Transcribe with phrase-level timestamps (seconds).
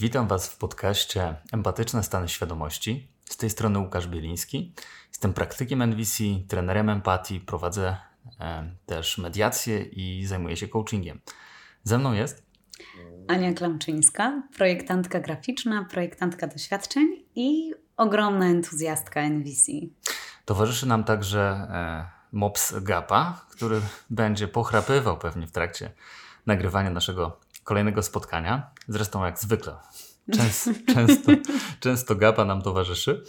[0.00, 3.08] Witam Was w podcaście Empatyczne Stany Świadomości.
[3.24, 4.74] Z tej strony Łukasz Bieliński.
[5.08, 7.96] Jestem praktykiem NVC, trenerem empatii, prowadzę
[8.40, 11.20] e, też mediację i zajmuję się coachingiem.
[11.84, 12.42] Ze mną jest
[13.28, 19.72] Ania Klamczyńska, projektantka graficzna, projektantka doświadczeń i ogromna entuzjastka NVC.
[20.44, 23.80] Towarzyszy nam także e, Mops Gapa, który
[24.10, 25.90] będzie pochrapywał pewnie w trakcie
[26.46, 28.70] nagrywania naszego kolejnego spotkania.
[28.88, 29.72] Zresztą jak zwykle.
[30.36, 31.32] Często, często,
[31.80, 33.22] często Gapa nam towarzyszy.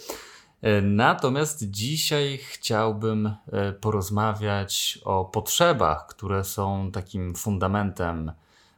[0.62, 8.32] E, natomiast dzisiaj chciałbym e, porozmawiać o potrzebach, które są takim fundamentem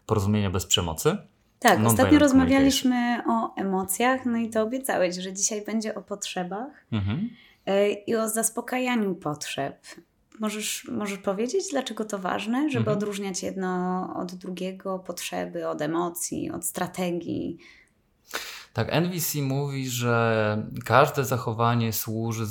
[0.07, 1.17] porozumienia bez przemocy.
[1.59, 7.31] Tak, ostatnio rozmawialiśmy o emocjach, no i to obiecałeś, że dzisiaj będzie o potrzebach mhm.
[7.67, 9.87] E, i o zaspokajaniu potrzeb.
[10.43, 12.97] Możesz, możesz powiedzieć, dlaczego to ważne, żeby mhm.
[12.97, 17.59] odróżniać jedno od drugiego, potrzeby od emocji, od strategii?
[18.73, 22.47] Tak, NVC mówi, że każde zachowanie służy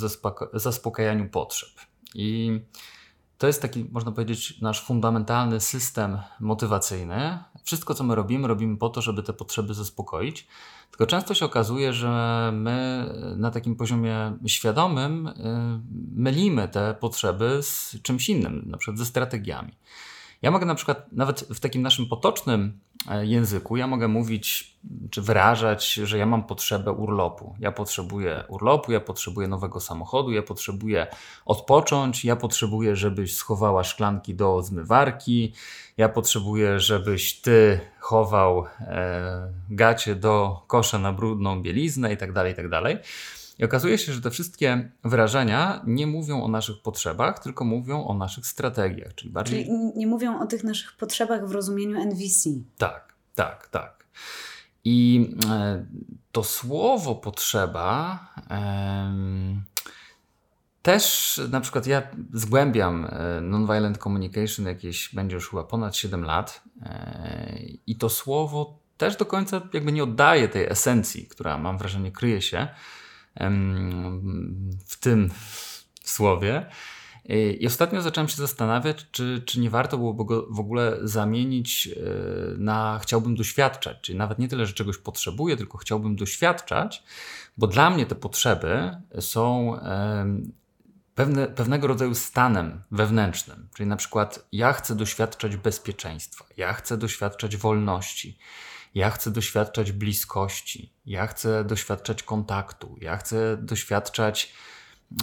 [0.52, 1.70] zaspokajaniu potrzeb.
[2.14, 2.60] I
[3.38, 7.38] to jest taki, można powiedzieć, nasz fundamentalny system motywacyjny.
[7.62, 10.46] Wszystko, co my robimy, robimy po to, żeby te potrzeby zaspokoić.
[10.90, 15.32] Tylko często się okazuje, że my na takim poziomie świadomym y,
[16.14, 19.72] mylimy te potrzeby z czymś innym, na przykład ze strategiami.
[20.42, 24.76] Ja mogę na przykład nawet w takim naszym potocznym e, języku, ja mogę mówić
[25.10, 27.56] czy wyrażać, że ja mam potrzebę urlopu.
[27.58, 31.06] Ja potrzebuję urlopu, ja potrzebuję nowego samochodu, ja potrzebuję
[31.44, 35.52] odpocząć, ja potrzebuję, żebyś schowała szklanki do zmywarki,
[35.96, 42.52] ja potrzebuję, żebyś ty chował e, gacie do kosza na brudną bieliznę i tak dalej,
[42.52, 42.98] i tak dalej.
[43.62, 48.14] I okazuje się, że te wszystkie wyrażenia nie mówią o naszych potrzebach, tylko mówią o
[48.14, 49.14] naszych strategiach.
[49.14, 49.64] Czyli, bardziej...
[49.64, 52.50] czyli nie mówią o tych naszych potrzebach w rozumieniu NVC.
[52.78, 54.06] Tak, tak, tak.
[54.84, 55.86] I e,
[56.32, 58.18] to słowo potrzeba
[60.82, 66.62] też na przykład ja zgłębiam e, nonviolent communication jakieś będzie już chyba ponad 7 lat
[66.82, 72.12] e, i to słowo też do końca jakby nie oddaje tej esencji, która mam wrażenie
[72.12, 72.68] kryje się
[74.86, 75.30] w tym
[76.04, 76.66] słowie.
[77.60, 82.00] I ostatnio zacząłem się zastanawiać, czy, czy nie warto byłoby go w ogóle zamienić e,
[82.58, 83.96] na chciałbym doświadczać.
[84.00, 87.02] Czyli nawet nie tyle, że czegoś potrzebuję, tylko chciałbym doświadczać,
[87.56, 89.76] bo dla mnie te potrzeby są
[91.14, 93.68] pewne, pewnego rodzaju stanem wewnętrznym.
[93.74, 98.38] Czyli na przykład ja chcę doświadczać bezpieczeństwa, ja chcę doświadczać wolności,
[98.94, 104.52] ja chcę doświadczać bliskości, ja chcę doświadczać kontaktu, ja chcę doświadczać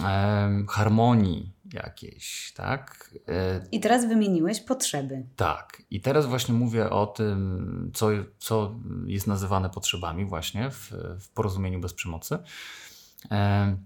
[0.04, 3.10] e, harmonii jakiejś, tak?
[3.28, 5.26] E, I teraz wymieniłeś potrzeby.
[5.36, 5.82] Tak.
[5.90, 8.08] I teraz właśnie mówię o tym, co,
[8.38, 8.74] co
[9.06, 12.38] jest nazywane potrzebami właśnie w, w porozumieniu bez przemocy.
[13.30, 13.76] E,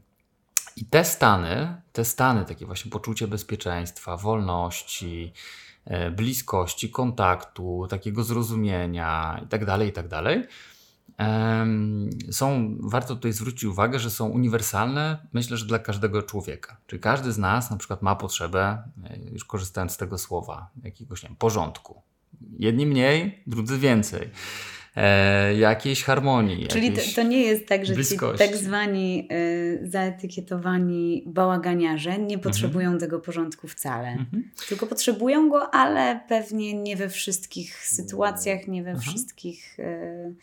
[0.77, 5.33] I te stany, te stany, takie właśnie poczucie bezpieczeństwa, wolności,
[6.17, 10.49] bliskości, kontaktu, takiego zrozumienia itd., tak itd., tak
[12.31, 16.77] są, warto tutaj zwrócić uwagę, że są uniwersalne, myślę, że dla każdego człowieka.
[16.87, 21.23] Czyli każdy z nas na przykład ma potrzebę, e, już korzystając z tego słowa, jakiegoś
[21.23, 22.03] nie wiem, porządku.
[22.59, 24.31] Jedni mniej, drudzy więcej
[24.97, 26.67] e, jakiejś harmonii.
[26.67, 28.45] Czyli jakiejś to, to, nie jest tak, że bliskości.
[28.45, 32.41] ci tak zwani y, zaetykietowani bałaganiarze nie mhm.
[32.41, 33.01] potrzebują mhm.
[33.01, 34.09] tego porządku wcale.
[34.09, 34.51] Mhm.
[34.69, 39.09] Tylko potrzebują go, ale pewnie nie we wszystkich sytuacjach, nie we mhm.
[39.09, 39.79] wszystkich.
[39.79, 40.35] Y,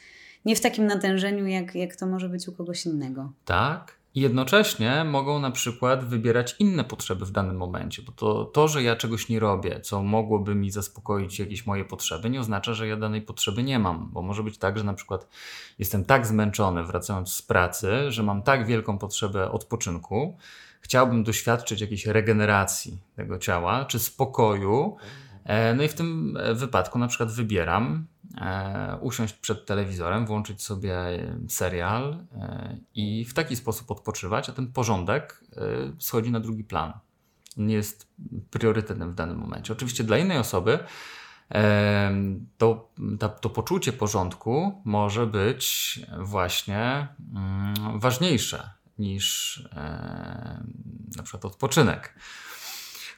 [0.45, 3.31] nie w takim natężeniu, jak, jak to może być u kogoś innego.
[3.45, 8.67] Tak, i jednocześnie mogą na przykład wybierać inne potrzeby w danym momencie, bo to, to,
[8.67, 12.87] że ja czegoś nie robię, co mogłoby mi zaspokoić jakieś moje potrzeby, nie oznacza, że
[12.87, 15.27] ja danej potrzeby nie mam, bo może być tak, że na przykład
[15.79, 20.37] jestem tak zmęczony wracając z pracy, że mam tak wielką potrzebę odpoczynku,
[20.81, 24.95] chciałbym doświadczyć jakiejś regeneracji tego ciała, czy spokoju,
[25.43, 28.05] e, no i w tym wypadku na przykład wybieram
[29.01, 30.95] usiąść przed telewizorem, włączyć sobie
[31.47, 35.61] serial e, i w taki sposób odpoczywać, a ten porządek e,
[35.99, 36.93] schodzi na drugi plan.
[37.57, 38.07] Nie jest
[38.51, 39.73] priorytetem w danym momencie.
[39.73, 40.79] Oczywiście dla innej osoby
[41.51, 42.11] e,
[42.57, 42.91] to,
[43.41, 50.63] to, poczucie porządku może być właśnie mm, ważniejsze niż e,
[51.17, 52.15] na przykład odpoczynek.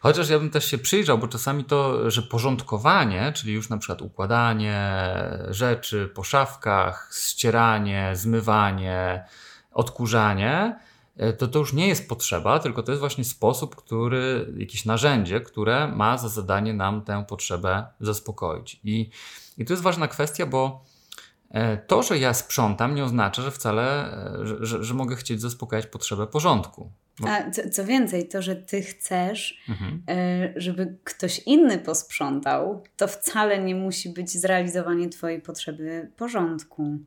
[0.04, 4.02] Chociaż ja bym też się przyjrzał, bo czasami to, że porządkowanie, czyli już na przykład
[4.02, 4.92] układanie
[5.50, 9.26] rzeczy po szafkach, ścieranie, zmywanie,
[9.72, 10.80] odkurzanie,
[11.18, 15.42] e, to to już nie jest potrzeba, tylko to jest właśnie sposób, który, jakieś narzędzie,
[15.42, 18.80] które ma za zadanie nam tę potrzebę zaspokoić.
[18.84, 19.10] I,
[19.58, 20.86] i to jest ważna kwestia, bo
[21.88, 25.88] to, że ja sprzątam, nie oznacza, że wcale, e, że, że, że mogę chcieć zaspokajać
[25.88, 26.92] potrzebę porządku.
[27.20, 27.30] Bo...
[27.30, 30.04] A co, co, więcej, to, że ty chcesz, mhm.
[30.10, 36.98] E, żeby ktoś inny posprzątał, to wcale nie musi być zrealizowanie twojej potrzeby porządku.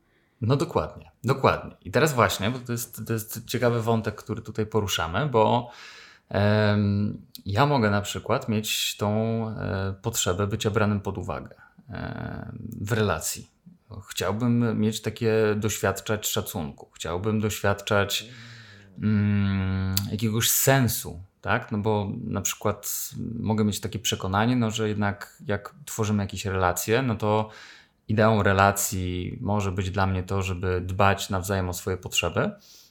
[0.40, 1.76] No dokładnie, dokładnie.
[1.84, 5.70] I teraz właśnie, bo to jest, to jest ciekawy wątek, który tutaj poruszamy, bo
[6.30, 9.10] um, ja mogę na przykład mieć tą
[9.48, 11.54] e, potrzebę bycia branym pod uwagę
[11.90, 13.55] e, w relacji.
[14.08, 18.28] Chciałbym mieć takie, doświadczać szacunku, chciałbym doświadczać
[19.02, 21.72] mm, jakiegoś sensu, tak?
[21.72, 23.10] No bo na przykład
[23.40, 27.50] mogę mieć takie przekonanie, no, że jednak jak tworzymy jakieś relacje, no to
[28.08, 32.50] ideą relacji może być dla mnie to, żeby dbać nawzajem o swoje potrzeby.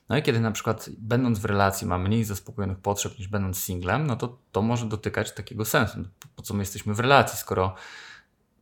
[0.09, 4.07] No i kiedy na przykład będąc w relacji mam mniej zaspokojonych potrzeb niż będąc singlem,
[4.07, 5.97] no to to może dotykać takiego sensu.
[6.35, 7.75] Po co my jesteśmy w relacji, skoro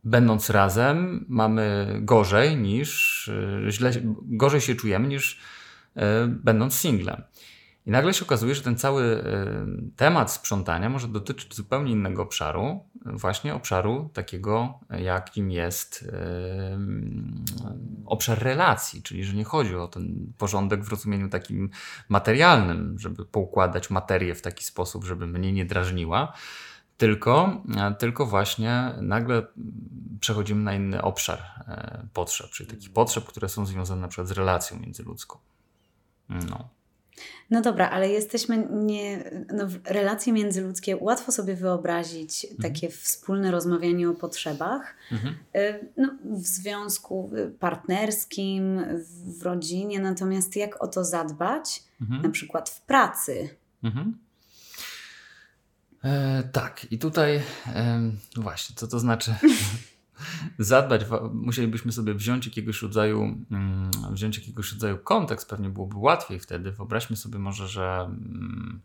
[0.04, 3.28] będąc razem mamy gorzej niż,
[3.66, 3.90] e, źle,
[4.22, 5.40] gorzej się czujemy niż
[5.96, 7.22] e, będąc singlem.
[7.86, 9.22] I nagle się okazuje, że ten cały e,
[9.96, 16.08] temat sprzątania może dotyczyć zupełnie innego obszaru, właśnie obszaru takiego, jakim jest
[18.06, 21.70] obszar relacji, czyli że nie chodzi o ten porządek w rozumieniu takim
[22.08, 26.32] materialnym, żeby poukładać materię w taki sposób, żeby mnie nie drażniła,
[27.04, 27.62] tylko,
[27.98, 29.46] tylko właśnie nagle
[30.20, 34.30] przechodzimy na inny obszar e, potrzeb, czyli takich potrzeb, które są związane na przykład z
[34.30, 35.38] relacją międzyludzką.
[36.28, 36.68] No.
[37.50, 39.30] No dobra, ale jesteśmy nie.
[39.52, 42.72] No, relacje międzyludzkie łatwo sobie wyobrazić mhm.
[42.72, 45.34] takie wspólne rozmawianie o potrzebach mhm.
[45.54, 47.30] E, no, w związku
[47.60, 48.84] partnerskim,
[49.38, 52.22] w rodzinie, natomiast jak o to zadbać, mhm.
[52.22, 53.48] na przykład w pracy.
[53.82, 54.23] Mhm.
[56.04, 58.00] E, tak, i tutaj e,
[58.36, 59.34] właśnie, co to znaczy
[60.58, 61.02] zadbać,
[61.32, 66.72] musielibyśmy sobie wziąć jakiegoś rodzaju, mm, wziąć jakiegoś rodzaju kontekst, pewnie byłoby łatwiej wtedy.
[66.72, 68.80] Wyobraźmy sobie może, że mm,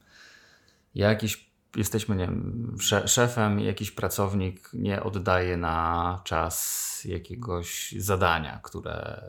[0.96, 2.76] jakiś jesteśmy nie wiem,
[3.06, 9.24] szefem jakiś pracownik nie oddaje na czas jakiegoś zadania, które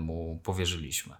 [0.00, 1.14] mu powierzyliśmy.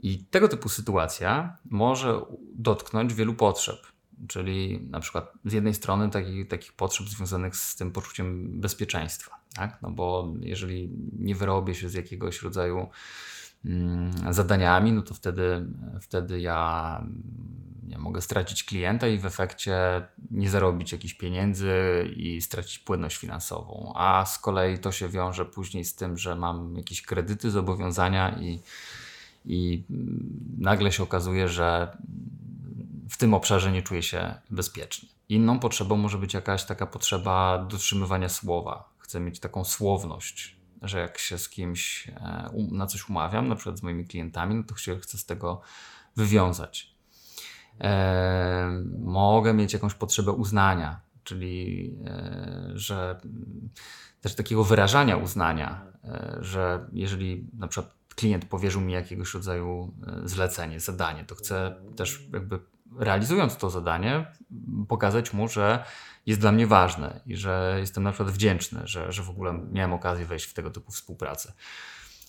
[0.00, 2.20] I tego typu sytuacja może
[2.54, 3.93] dotknąć wielu potrzeb
[4.28, 9.78] czyli na przykład z jednej strony takich, takich potrzeb związanych z tym poczuciem bezpieczeństwa, tak?
[9.82, 12.88] no bo jeżeli nie wyrobię się z jakiegoś rodzaju
[13.64, 15.66] mm, zadaniami, no to wtedy,
[16.00, 17.04] wtedy ja,
[17.88, 19.76] ja mogę stracić klienta i w efekcie
[20.30, 21.72] nie zarobić jakichś pieniędzy
[22.16, 23.92] i stracić płynność finansową.
[23.96, 28.60] A z kolei to się wiąże później z tym, że mam jakieś kredyty, zobowiązania i,
[29.44, 29.84] i
[30.58, 31.96] nagle się okazuje, że
[33.14, 35.08] w tym obszarze nie czuję się bezpiecznie.
[35.28, 38.90] Inną potrzebą może być jakaś taka potrzeba dotrzymywania słowa.
[38.98, 43.56] Chcę mieć taką słowność, że jak się z kimś e, um, na coś umawiam, na
[43.56, 45.60] przykład z moimi klientami, no to się chcę z tego
[46.16, 46.94] wywiązać.
[47.80, 53.20] E, mogę mieć jakąś potrzebę uznania, czyli e, że
[54.20, 55.86] też takiego wyrażania uznania,
[56.38, 59.94] że jeżeli na przykład klient powierzył mi jakiegoś rodzaju
[60.24, 64.26] zlecenie, zadanie, to chcę też jakby realizując to zadanie,
[64.88, 65.84] pokazać mu, że
[66.26, 69.92] jest dla mnie ważne i że jestem na przykład wdzięczny, że, że w ogóle miałem
[69.92, 71.52] okazję wejść w tego typu współpracę.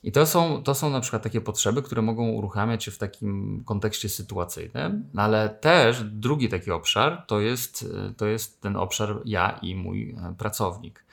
[0.04, 3.64] I to są, to są na przykład takie potrzeby, które mogą uruchamiać się w takim
[3.66, 7.86] kontekście sytuacyjnym, no ale też drugi taki obszar to jest,
[8.18, 11.06] to jest ten obszar ja i mój e, pracownik.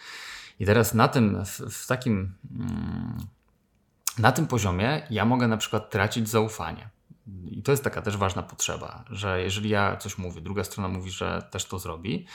[0.61, 3.17] I teraz na tym, w, w takim, mm,
[4.19, 6.89] na tym poziomie ja mogę na przykład tracić zaufanie.
[7.51, 11.11] I to jest taka też ważna potrzeba, że jeżeli ja coś mówię, druga strona mówi,
[11.11, 12.27] że też to zrobi,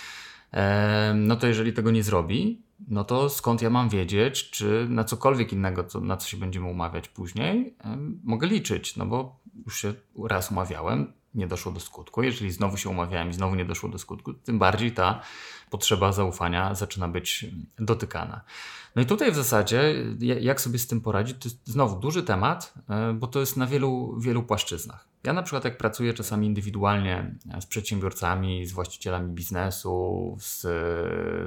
[1.16, 5.54] no to jeżeli tego nie zrobi, no to skąd ja mam wiedzieć, czy na cokolwiek
[5.54, 7.76] innego, na co się będziemy umawiać później,
[8.24, 9.94] mogę liczyć, no bo już się
[10.28, 12.24] raz umawiałem, nie doszło do skutku.
[12.24, 15.22] Jeżeli znowu się umawiałem i znowu nie doszło do skutku, tym bardziej ta
[15.70, 17.46] potrzeba zaufania zaczyna być
[17.80, 18.42] dotykana.
[18.96, 22.74] No i tutaj w zasadzie, jak sobie z tym poradzić, to jest znowu duży temat,
[22.90, 25.08] e, bo to jest na wielu, wielu płaszczyznach.
[25.24, 30.62] Ja na przykład jak pracuję czasami indywidualnie z przedsiębiorcami, z właścicielami biznesu, z,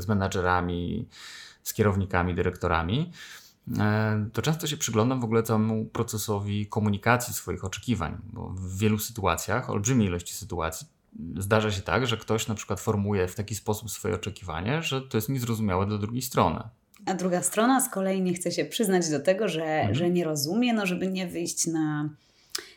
[0.04, 1.08] z menadżerami,
[1.62, 3.39] z kierownikami, dyrektorami, e,
[4.32, 9.70] to często się przyglądam w ogóle całemu procesowi komunikacji swoich oczekiwań, bo w wielu sytuacjach,
[9.70, 10.86] olbrzymiej ilości sytuacji,
[11.36, 15.18] zdarza się tak, że ktoś na przykład formuje w taki sposób swoje oczekiwanie, że to
[15.18, 16.60] jest niezrozumiałe dla drugiej strony.
[17.06, 19.94] A druga strona z kolei nie chce się przyznać do tego, że, mhm.
[19.94, 22.08] że nie rozumie, no żeby nie wyjść na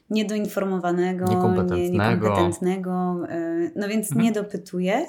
[0.09, 4.25] niedoinformowanego, niekompetentnego, nie, niekompetentnego e, no więc mhm.
[4.25, 5.05] nie dopytuje.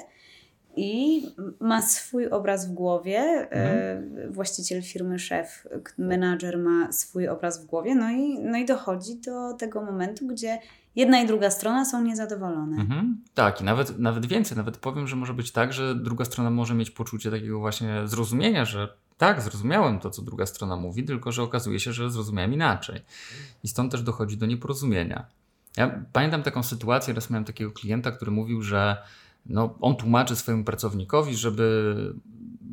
[0.75, 1.23] I
[1.59, 3.19] ma swój obraz w głowie.
[3.51, 4.33] Mhm.
[4.33, 5.67] Właściciel firmy, szef,
[5.97, 10.59] menadżer ma swój obraz w głowie, no i, no i dochodzi do tego momentu, gdzie
[10.95, 12.81] jedna i druga strona są niezadowolone.
[12.81, 13.21] Mhm.
[13.33, 16.73] Tak, i nawet, nawet więcej, nawet powiem, że może być tak, że druga strona może
[16.75, 21.43] mieć poczucie takiego właśnie zrozumienia, że tak, zrozumiałem to, co druga strona mówi, tylko że
[21.43, 23.01] okazuje się, że zrozumiałem inaczej.
[23.63, 25.25] I stąd też dochodzi do nieporozumienia.
[25.77, 28.97] Ja pamiętam taką sytuację, raz miałem takiego klienta, który mówił, że
[29.45, 31.95] no, on tłumaczy swojemu pracownikowi, żeby,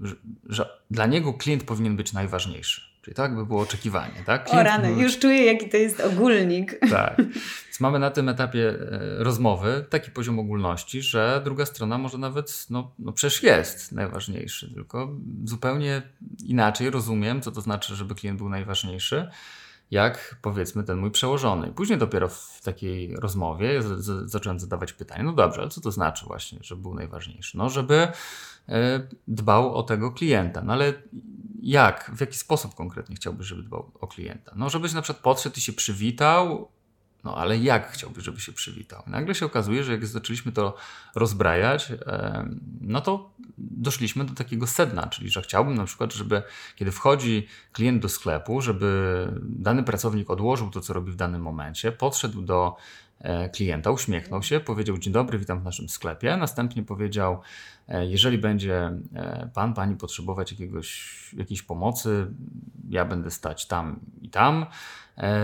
[0.03, 0.15] że,
[0.49, 2.93] że dla niego klient powinien być najważniejszy.
[3.03, 4.23] Czyli tak by było oczekiwanie.
[4.27, 4.45] Tak?
[4.45, 5.01] Klient o rany, był...
[5.01, 6.79] już czuję jaki to jest ogólnik.
[6.91, 7.17] Tak.
[7.65, 12.67] Więc mamy na tym etapie e, rozmowy taki poziom ogólności, że druga strona może nawet,
[12.71, 15.11] no, no przecież jest najważniejszy, tylko
[15.45, 16.03] zupełnie
[16.45, 19.29] inaczej rozumiem, co to znaczy, żeby klient był najważniejszy
[19.93, 21.73] jak powiedzmy ten mój przełożony.
[21.73, 25.91] Później dopiero w takiej rozmowie z, z, zacząłem zadawać pytania, no dobrze, ale co to
[25.91, 27.59] znaczy właśnie, że był najważniejszy?
[27.59, 28.09] No, żeby
[28.69, 30.63] e, dbał o tego klienta.
[30.63, 30.93] No ale
[31.63, 34.53] jak, w jaki sposób konkretnie chciałbyś, żeby dbał o klienta?
[34.57, 36.69] No, żebyś na przykład podszedł i się przywitał,
[37.25, 39.03] no ale jak chciałbyś, żeby się przywitał?
[39.07, 40.77] Nagle się okazuje, że jak zaczęliśmy to
[41.15, 41.93] rozbrajać,
[42.81, 46.43] no to doszliśmy do takiego sedna, czyli że chciałbym na przykład, żeby
[46.77, 51.93] kiedy wchodzi klient do sklepu, żeby dany pracownik odłożył to, co robi w danym momencie,
[51.93, 52.77] podszedł do
[53.21, 57.41] e, klienta, uśmiechnął się, powiedział dzień dobry, witam w naszym sklepie, następnie powiedział,
[57.89, 62.27] e, jeżeli będzie e, pan, pani potrzebować jakiegoś, jakiejś pomocy,
[62.89, 64.67] ja będę stać tam i tam,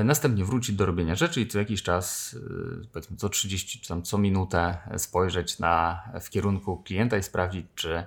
[0.04, 2.37] następnie wrócić do robienia rzeczy i co jakiś czas,
[2.82, 7.66] e, powiedzmy co 30 czy tam co minutę spojrzeć na, w kierunku klienta i sprawdzić,
[7.75, 8.06] czy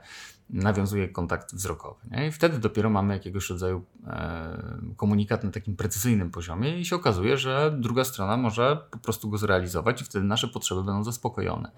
[0.50, 2.00] nawiązuje kontakt wzrokowy.
[2.12, 2.28] Nie?
[2.28, 4.58] I wtedy dopiero mamy jakiegoś rodzaju e,
[4.96, 9.38] komunikat na takim precyzyjnym poziomie i się okazuje, że druga strona może po prostu go
[9.38, 11.72] zrealizować i wtedy nasze potrzeby będą zaspokojone.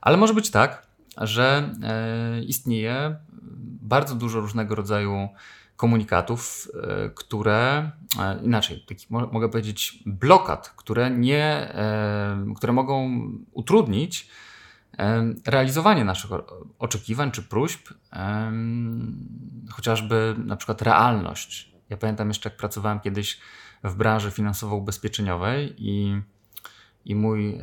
[0.00, 3.16] Ale może być tak, że e, istnieje
[3.82, 5.28] bardzo dużo różnego rodzaju
[5.80, 11.44] komunikatów, e, które e, inaczej, takich mogę powiedzieć blokad, które nie,
[11.74, 13.22] e, które mogą
[13.52, 14.30] utrudnić
[15.46, 16.30] realizowanie naszych
[16.78, 17.88] oczekiwań czy próśb,
[19.70, 21.72] chociażby na przykład realność.
[21.90, 23.40] Ja pamiętam jeszcze, jak pracowałem kiedyś
[23.84, 26.20] w branży finansowo-ubezpieczeniowej i,
[27.04, 27.60] i mój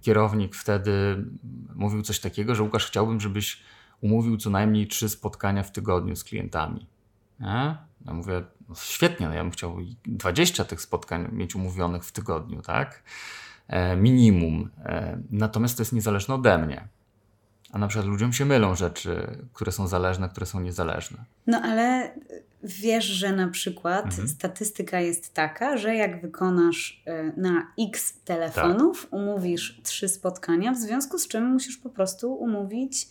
[0.00, 1.24] kierownik wtedy
[1.74, 3.62] mówił coś takiego, że Łukasz, chciałbym, żebyś
[4.00, 6.86] umówił co najmniej trzy spotkania w tygodniu z klientami.
[7.40, 7.76] Nie?
[8.06, 9.76] Ja mówię, no świetnie, no ja bym chciał
[10.06, 13.02] 20 tych spotkań mieć umówionych w tygodniu, tak?
[13.68, 14.70] E, minimum.
[14.84, 16.88] E, natomiast to jest niezależne ode mnie.
[17.72, 21.24] A na przykład ludziom się mylą rzeczy, które są zależne, które są niezależne.
[21.46, 22.14] No ale
[22.62, 24.28] wiesz, że na przykład mhm.
[24.28, 29.12] statystyka jest taka, że jak wykonasz e, na x telefonów, tak.
[29.12, 33.08] umówisz trzy spotkania, w związku z czym musisz po prostu umówić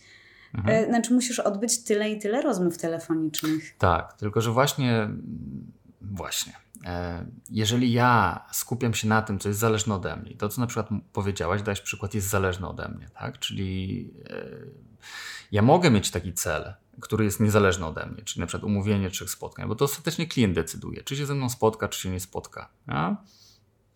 [0.54, 0.84] Mhm.
[0.84, 3.76] E, znaczy musisz odbyć tyle i tyle rozmów telefonicznych.
[3.78, 5.08] Tak, tylko że właśnie,
[6.00, 6.52] właśnie,
[6.84, 10.66] e, jeżeli ja skupiam się na tym, co jest zależne ode mnie, to co na
[10.66, 13.38] przykład powiedziałaś, dałeś przykład, jest zależne ode mnie, tak?
[13.38, 14.46] Czyli e,
[15.52, 19.30] ja mogę mieć taki cel, który jest niezależny ode mnie, czyli na przykład umówienie trzech
[19.30, 22.68] spotkań, bo to ostatecznie klient decyduje, czy się ze mną spotka, czy się nie spotka.
[22.88, 23.16] Ja?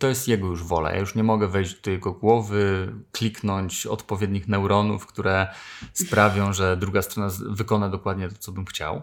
[0.00, 0.90] To jest jego już wola.
[0.90, 5.46] Ja już nie mogę wejść do jego głowy, kliknąć odpowiednich neuronów, które
[5.92, 9.02] sprawią, że druga strona wykona dokładnie to, co bym chciał.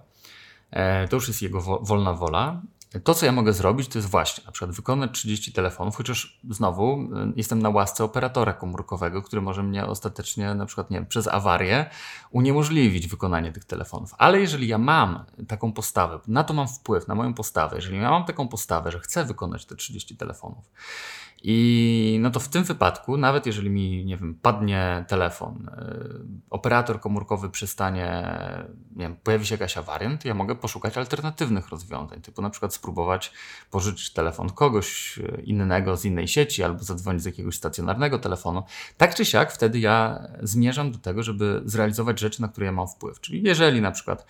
[0.72, 2.62] E, to już jest jego wolna wola.
[3.04, 7.02] To, co ja mogę zrobić, to jest właśnie na przykład wykonać 30 telefonów, chociaż znowu
[7.02, 11.90] y, jestem na łasce operatora komórkowego, który może mnie ostatecznie na przykład nie przez awarię
[12.32, 14.16] uniemożliwić wykonanie tych telefonów.
[14.18, 18.12] Ale jeżeli ja mam taką postawę, na to mam wpływ, na moją postawę, jeżeli ja
[18.12, 20.66] mam taką postawę, że chcę wykonać te 30 telefonów
[21.44, 27.00] i no to w tym wypadku, nawet jeżeli mi, nie wiem, padnie telefon, yy, operator
[27.00, 28.38] komórkowy przestanie,
[28.96, 32.74] nie wiem, pojawi się jakaś awaria, to ja mogę poszukać alternatywnych rozwiązań, typu na przykład
[32.74, 33.32] spróbować
[33.72, 38.64] pożyczyć telefon kogoś y, innego z innej sieci albo zadzwonić z jakiegoś stacjonarnego telefonu.
[38.98, 42.88] Tak czy siak, wtedy ja zmierzam do tego, żeby zrealizować rzeczy, na które ja mam
[42.88, 43.20] wpływ.
[43.22, 44.26] Czyli jeżeli na przykład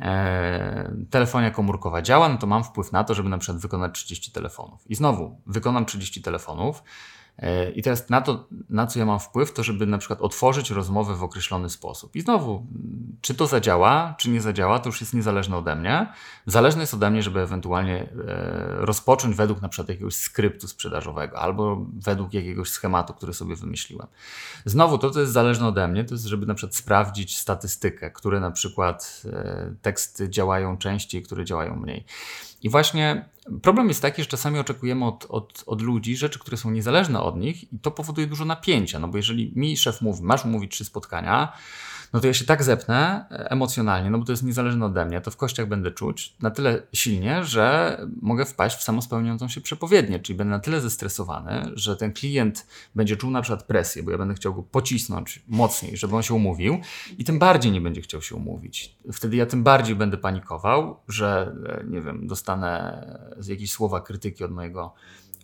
[0.00, 4.32] e, telefonia komórkowa działa, no to mam wpływ na to, żeby na przykład wykonać 30
[4.32, 4.90] telefonów.
[4.90, 6.82] I znowu, wykonam 30 telefonów,
[7.74, 11.14] I teraz na to, na co ja mam wpływ, to żeby na przykład otworzyć rozmowę
[11.14, 12.16] w określony sposób.
[12.16, 12.66] I znowu,
[13.20, 16.12] czy to zadziała, czy nie zadziała, to już jest niezależne ode mnie.
[16.46, 18.06] Zależne jest ode mnie, żeby ewentualnie e,
[18.78, 24.06] rozpocząć według na przykład jakiegoś skryptu sprzedażowego albo według jakiegoś schematu, który sobie wymyśliłem.
[24.64, 28.40] Znowu, to, co jest zależne ode mnie, to jest, żeby na przykład sprawdzić statystykę, które
[28.40, 32.04] na przykład e, teksty działają częściej, które działają mniej.
[32.62, 33.28] I właśnie
[33.62, 37.36] problem jest taki, że czasami oczekujemy od, od, od ludzi rzeczy, które są niezależne od
[37.36, 38.98] nich, i to powoduje dużo napięcia.
[38.98, 41.52] No bo jeżeli mi szef mówi, masz umówić trzy spotkania,
[42.12, 45.20] no to ja się tak zepnę e, emocjonalnie, no bo to jest niezależne ode mnie,
[45.20, 50.20] to w kościach będę czuć na tyle silnie, że mogę wpaść w samospełniającą się przepowiednię,
[50.20, 54.18] czyli będę na tyle zestresowany, że ten klient będzie czuł na przykład presję, bo ja
[54.18, 56.80] będę chciał go pocisnąć mocniej, żeby on się umówił
[57.18, 58.96] i tym bardziej nie będzie chciał się umówić.
[59.12, 63.02] Wtedy ja tym bardziej będę panikował, że e, nie wiem, dostanę
[63.48, 64.94] jakieś słowa krytyki od mojego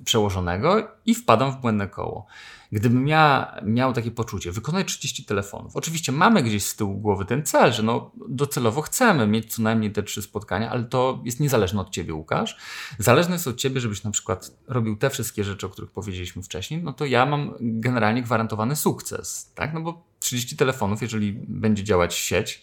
[0.05, 2.27] przełożonego i wpadam w błędne koło.
[2.73, 5.77] Gdybym ja miał takie poczucie, wykonać 30 telefonów.
[5.77, 9.93] Oczywiście mamy gdzieś z tyłu głowy ten cel, że no docelowo chcemy mieć co najmniej
[9.93, 12.57] te trzy spotkania, ale to jest niezależne od ciebie, Łukasz.
[12.99, 16.83] Zależne jest od ciebie, żebyś na przykład robił te wszystkie rzeczy, o których powiedzieliśmy wcześniej,
[16.83, 19.75] no to ja mam generalnie gwarantowany sukces, tak?
[19.75, 22.63] No bo 30 telefonów, jeżeli będzie działać sieć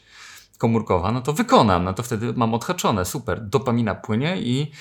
[0.57, 4.71] komórkowa, no to wykonam, no to wtedy mam odhaczone, super, dopamina płynie i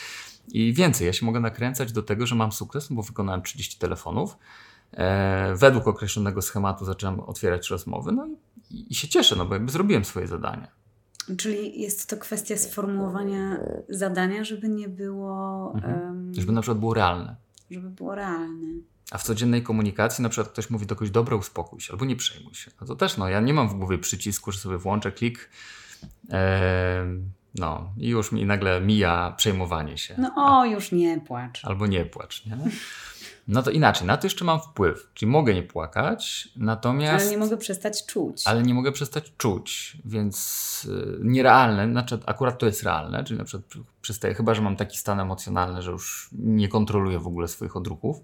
[0.49, 4.37] i więcej, ja się mogę nakręcać do tego, że mam sukces, bo wykonałem 30 telefonów.
[4.93, 8.29] E, według określonego schematu zacząłem otwierać rozmowy, no
[8.71, 10.69] i, i się cieszę, no bo jakby zrobiłem swoje zadanie.
[11.39, 15.73] Czyli jest to kwestia sformułowania zadania, żeby nie było.
[15.75, 16.01] Mhm.
[16.03, 17.37] Um, żeby na przykład było realne.
[17.71, 18.69] Żeby było realne.
[19.11, 22.17] A w codziennej komunikacji na przykład ktoś mówi do kogoś, dobra, uspokój się, albo nie
[22.17, 22.71] przejmuj się.
[22.81, 25.51] No to też, no ja nie mam w głowie przycisku, że sobie włączę klik.
[27.55, 30.15] No i już mi nagle mija przejmowanie się.
[30.19, 31.65] No o, już nie płacz.
[31.65, 32.59] Albo nie płacz, nie?
[33.49, 37.25] No to inaczej, na to jeszcze mam wpływ, czyli mogę nie płakać, natomiast...
[37.25, 38.43] Ale nie mogę przestać czuć.
[38.47, 43.45] Ale nie mogę przestać czuć, więc yy, nierealne, znaczy akurat to jest realne, czyli na
[43.45, 47.77] przykład przestaję, chyba że mam taki stan emocjonalny, że już nie kontroluję w ogóle swoich
[47.77, 48.23] odruchów,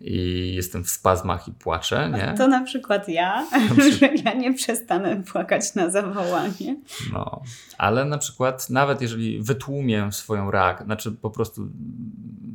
[0.00, 2.34] i jestem w spazmach i płaczę, nie?
[2.38, 3.46] To na przykład ja,
[4.00, 6.76] że ja nie przestanę płakać na zawołanie.
[7.12, 7.42] No,
[7.78, 11.68] ale na przykład nawet jeżeli wytłumię swoją reakcję, znaczy po prostu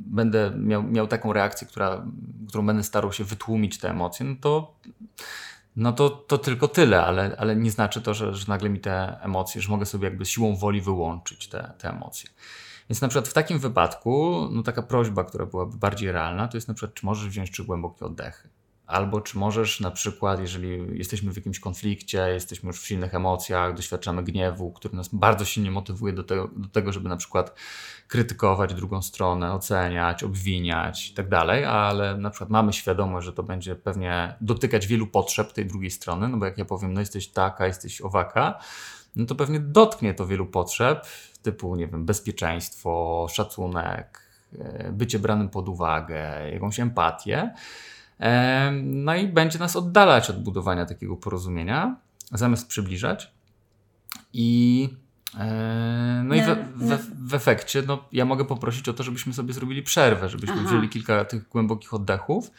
[0.06, 2.06] będę miał, miał taką reakcję, która,
[2.50, 4.75] którą będę starał się wytłumić te emocje, no to
[5.75, 9.22] no to, to tylko tyle, ale, ale nie znaczy to, że, że nagle mi te
[9.22, 12.30] emocje, że mogę sobie jakby siłą woli wyłączyć te, te emocje.
[12.89, 16.67] Więc na przykład w takim wypadku, no taka prośba, która byłaby bardziej realna, to jest
[16.67, 18.50] na przykład, czy możesz wziąć trzy głębokie oddechy.
[18.88, 23.74] Albo czy możesz na przykład, jeżeli jesteśmy w jakimś konflikcie, jesteśmy już w silnych emocjach,
[23.74, 27.56] doświadczamy gniewu, który nas bardzo silnie motywuje do tego, do tego żeby na przykład
[28.08, 33.43] krytykować drugą stronę, oceniać, obwiniać i tak dalej, ale na przykład mamy świadomość, że to
[33.43, 37.28] będzie pewnie dotykać wielu potrzeb tej drugiej strony, no bo jak ja powiem, no jesteś
[37.28, 38.60] taka, jesteś owaka,
[39.15, 41.06] no to pewnie dotknie to wielu potrzeb,
[41.45, 44.21] typu, nie wiem, bezpieczeństwo, szacunek,
[44.60, 47.53] e, bycie branym pod uwagę, jakąś empatię.
[48.19, 51.95] E, no i będzie nas oddalać od budowania takiego porozumienia,
[52.31, 53.31] zamiast przybliżać.
[54.34, 54.89] I
[55.39, 59.53] e, no i w, w, w, efekcie no, ja mogę poprosić o to, żebyśmy sobie
[59.53, 60.67] zrobili przerwę, żebyśmy Aha.
[60.67, 62.51] wzięli kilka tych głębokich oddechów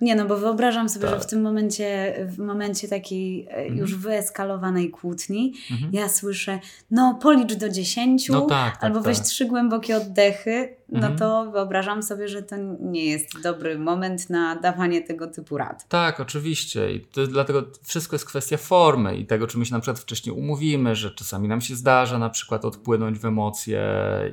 [0.00, 1.14] nie, no bo wyobrażam sobie, tak.
[1.14, 3.76] że w tym momencie, w momencie takiej e, mhm.
[3.76, 5.90] już wyeskalowanej kłótni, mhm.
[5.92, 6.58] ja słyszę,
[6.90, 9.26] no policz do dziesięciu, no tak, tak, albo weź tak.
[9.26, 11.18] trzy głębokie oddechy, no mhm.
[11.18, 15.88] to wyobrażam sobie, że to nie jest dobry moment na dawanie tego typu rad.
[15.88, 16.92] Tak, oczywiście.
[16.92, 20.36] I to, dlatego wszystko jest kwestia formy i tego, czy my się na przykład wcześniej
[20.36, 23.82] umówimy, że czasami nam się zdarza na przykład odpłynąć w emocje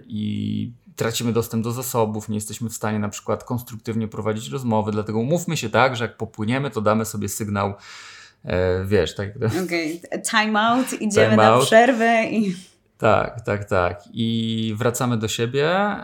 [0.07, 5.19] i tracimy dostęp do zasobów, nie jesteśmy w stanie na przykład konstruktywnie prowadzić rozmowy, dlatego
[5.19, 7.73] umówmy się tak, że jak popłyniemy, to damy sobie sygnał,
[8.43, 9.29] e, wiesz, tak.
[9.65, 10.21] Okej, okay.
[10.21, 11.65] time out, idziemy time na out.
[11.65, 12.55] przerwę i...
[12.97, 14.03] Tak, tak, tak.
[14.13, 15.95] I wracamy do siebie,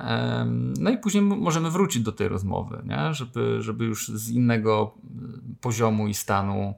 [0.79, 3.13] no i później możemy wrócić do tej rozmowy, nie?
[3.13, 4.93] Żeby, żeby już z innego
[5.61, 6.73] poziomu i stanu,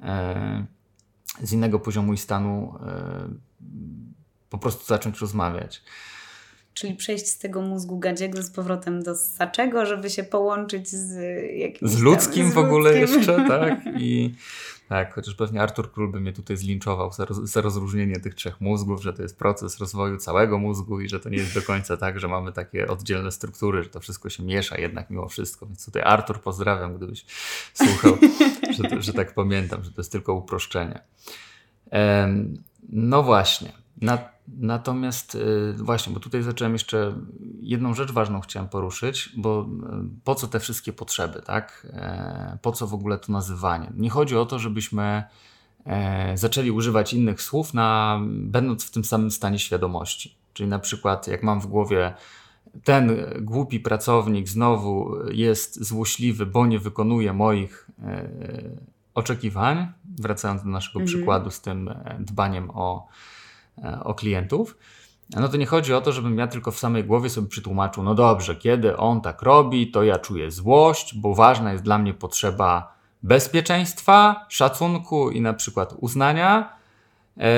[0.00, 0.66] e,
[1.42, 3.28] z innego poziomu i stanu e,
[4.50, 5.82] po prostu zacząć rozmawiać.
[6.78, 11.16] Czyli przejść z tego mózgu gadziego z powrotem do ssaczego, żeby się połączyć z
[11.56, 13.18] jakimś Z ludzkim tam, z w ogóle ludzkim.
[13.18, 13.80] jeszcze, tak?
[14.00, 14.34] I
[14.88, 18.60] tak, chociaż pewnie Artur Król by mnie tutaj zlinczował za, roz, za rozróżnienie tych trzech
[18.60, 21.96] mózgów, że to jest proces rozwoju całego mózgu i że to nie jest do końca
[21.96, 25.66] tak, że mamy takie oddzielne struktury, że to wszystko się miesza jednak mimo wszystko.
[25.66, 27.24] Więc tutaj Artur pozdrawiam, gdybyś
[27.74, 28.18] słuchał,
[28.78, 31.00] że, że tak pamiętam, że to jest tylko uproszczenie.
[32.88, 33.72] no właśnie.
[34.00, 37.14] Na, natomiast y, właśnie, bo tutaj zacząłem jeszcze
[37.60, 39.66] jedną rzecz ważną chciałem poruszyć, bo y,
[40.24, 41.86] po co te wszystkie potrzeby, tak?
[41.92, 43.92] E, po co w ogóle to nazywanie?
[43.96, 45.22] Nie chodzi o to, żebyśmy
[45.86, 50.36] e, zaczęli używać innych słów, na, będąc w tym samym stanie świadomości.
[50.52, 52.14] Czyli na przykład, jak mam w głowie
[52.84, 58.28] ten głupi pracownik znowu jest złośliwy, bo nie wykonuje moich e,
[59.14, 61.06] oczekiwań, wracając do naszego mhm.
[61.06, 63.08] przykładu z tym dbaniem o
[64.04, 64.76] o klientów,
[65.36, 68.14] no to nie chodzi o to, żebym ja tylko w samej głowie sobie przytłumaczył, no
[68.14, 72.94] dobrze, kiedy on tak robi, to ja czuję złość, bo ważna jest dla mnie potrzeba
[73.22, 76.72] bezpieczeństwa, szacunku i na przykład uznania.
[77.38, 77.50] E,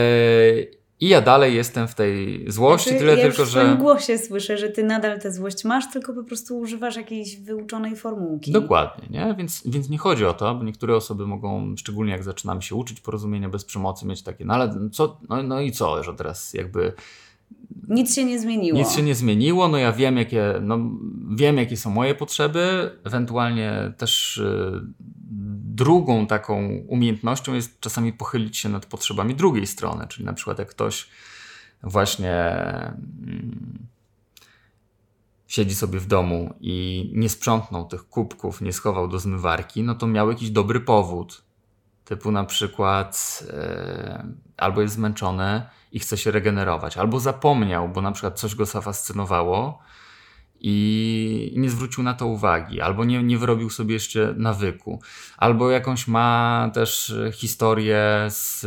[1.00, 3.74] I ja dalej jestem w tej złości, znaczy, tyle ja tylko, że.
[3.74, 7.96] W głosie słyszę, że ty nadal tę złość masz, tylko po prostu używasz jakiejś wyuczonej
[7.96, 8.52] formułki.
[8.52, 9.34] Dokładnie, nie?
[9.38, 13.00] Więc, więc nie chodzi o to, bo niektóre osoby mogą, szczególnie jak zaczynamy się uczyć
[13.00, 16.92] porozumienia bez przemocy, mieć takie, no ale co, no, no i co, że teraz jakby
[17.88, 18.78] nic się nie zmieniło.
[18.78, 20.78] Nic się nie zmieniło, no ja wiem jakie, no,
[21.30, 24.82] wiem, jakie są moje potrzeby, ewentualnie też y,
[25.80, 30.68] drugą taką umiejętnością jest czasami pochylić się nad potrzebami drugiej strony, czyli na przykład jak
[30.68, 31.08] ktoś
[31.82, 32.36] właśnie
[33.26, 33.86] mm,
[35.46, 40.06] siedzi sobie w domu i nie sprzątnął tych kubków, nie schował do zmywarki, no to
[40.06, 41.42] miał jakiś dobry powód.
[42.04, 45.62] Typu na przykład e, albo jest zmęczony
[45.92, 49.78] i chce się regenerować, albo zapomniał, bo na przykład coś go zafascynowało
[50.61, 55.01] i nie zwrócił na to uwagi, albo nie, nie wyrobił sobie jeszcze nawyku,
[55.37, 58.66] albo jakąś ma też historię z,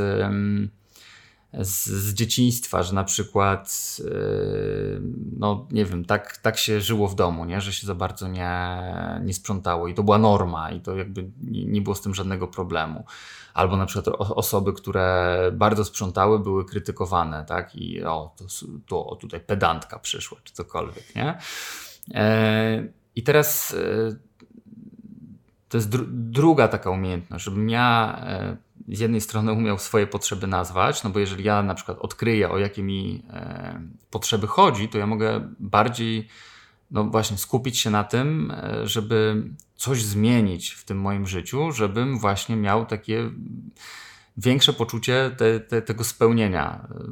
[1.53, 3.97] z, z dzieciństwa, że na przykład,
[5.37, 7.61] no nie wiem, tak, tak się żyło w domu, nie?
[7.61, 8.79] że się za bardzo nie,
[9.23, 12.47] nie sprzątało i to była norma i to jakby nie, nie było z tym żadnego
[12.47, 13.05] problemu
[13.53, 17.75] albo na przykład osoby, które bardzo sprzątały, były krytykowane, tak?
[17.75, 18.45] I o, to,
[18.87, 21.37] to tutaj pedantka przyszła, czy cokolwiek, nie?
[22.13, 24.15] E, I teraz e,
[25.69, 30.47] to jest dru druga taka umiejętność, żebym ja e, z jednej strony umiał swoje potrzeby
[30.47, 33.23] nazwać, no bo jeżeli ja na przykład odkryję, o jakie mi
[34.09, 36.27] potrzeby chodzi, to ja mogę bardziej
[36.93, 39.43] no właśnie skupić się na tym, e, żeby
[39.75, 43.29] coś zmienić w tym moim życiu, żebym właśnie miał takie
[44.37, 47.03] większe poczucie te, te, tego spełnienia, e,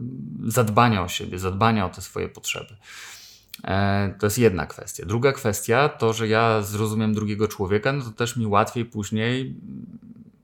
[0.52, 2.76] zadbania o siebie, zadbania o te swoje potrzeby.
[3.63, 5.06] E, to jest jedna kwestia.
[5.06, 9.56] Druga kwestia to, że ja zrozumiem drugiego człowieka, no to też mi łatwiej później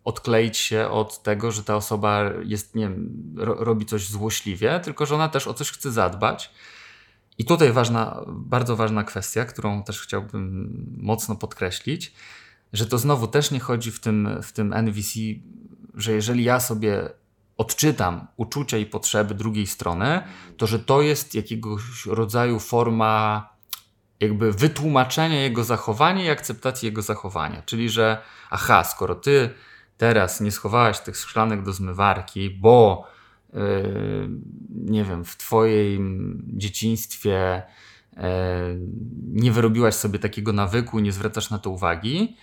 [0.03, 5.05] odkleić się od tego, że ta osoba jest, nie wiem, ro, robi coś złośliwie, tylko
[5.05, 6.51] że ona też o coś chce zadbać
[7.37, 12.13] i tutaj ważna, bardzo ważna kwestia, którą też chciałbym mocno podkreślić,
[12.73, 15.19] że to znowu też nie chodzi w tym, w tym NVC,
[15.93, 17.09] że jeżeli ja sobie
[17.57, 20.21] odczytam uczucia i potrzeby drugiej strony,
[20.57, 23.49] to że to jest jakiegoś rodzaju forma
[24.19, 27.61] jakby wytłumaczenia jego zachowania i akceptacji jego zachowania.
[27.61, 29.49] Czyli, że aha, skoro ty
[29.97, 33.07] teraz nie schowałaś tych szklanek do zmywarki, bo
[34.69, 37.63] nie wiem, w Twoim dzieciństwie
[38.17, 38.21] yy,
[39.33, 42.37] nie wyrobiłaś sobie takiego nawyku, nie zwracasz na to uwagi,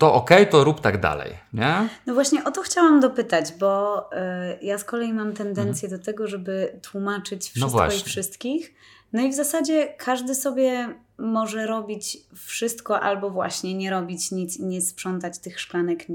[0.00, 1.88] to okej, okay, to rób tak dalej, nie?
[2.06, 6.00] No właśnie o to chciałam dopytać, bo y, ja z kolei mam tendencję mhm.
[6.00, 8.74] do tego, żeby tłumaczyć no wszystko no i wszystkich.
[9.12, 14.80] No i w zasadzie każdy sobie może robić wszystko albo właśnie nie robić nic, nie
[14.80, 16.06] sprzątać tych szklanek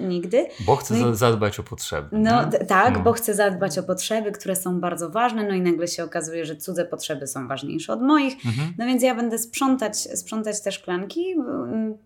[0.00, 0.46] nigdy.
[0.66, 2.08] Bo chce no zadbać o potrzeby.
[2.12, 3.02] No tak, no.
[3.02, 6.56] bo chce zadbać o potrzeby, które są bardzo ważne, no i nagle się okazuje, że
[6.56, 8.34] cudze potrzeby są ważniejsze od moich.
[8.46, 8.74] Mhm.
[8.78, 11.34] No więc ja będę sprzątać, sprzątać te szklanki,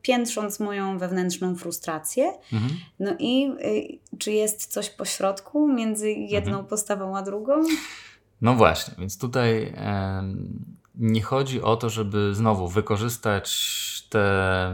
[0.02, 2.32] piętrząc moją wewnętrzną frustrację.
[2.52, 2.72] Mhm.
[3.00, 3.52] No i
[4.12, 6.66] y, czy jest coś pośrodku między jedną mhm.
[6.66, 7.62] postawą a drugą?
[8.40, 9.74] No właśnie, więc tutaj
[10.98, 14.72] nie chodzi o to, żeby znowu wykorzystać tę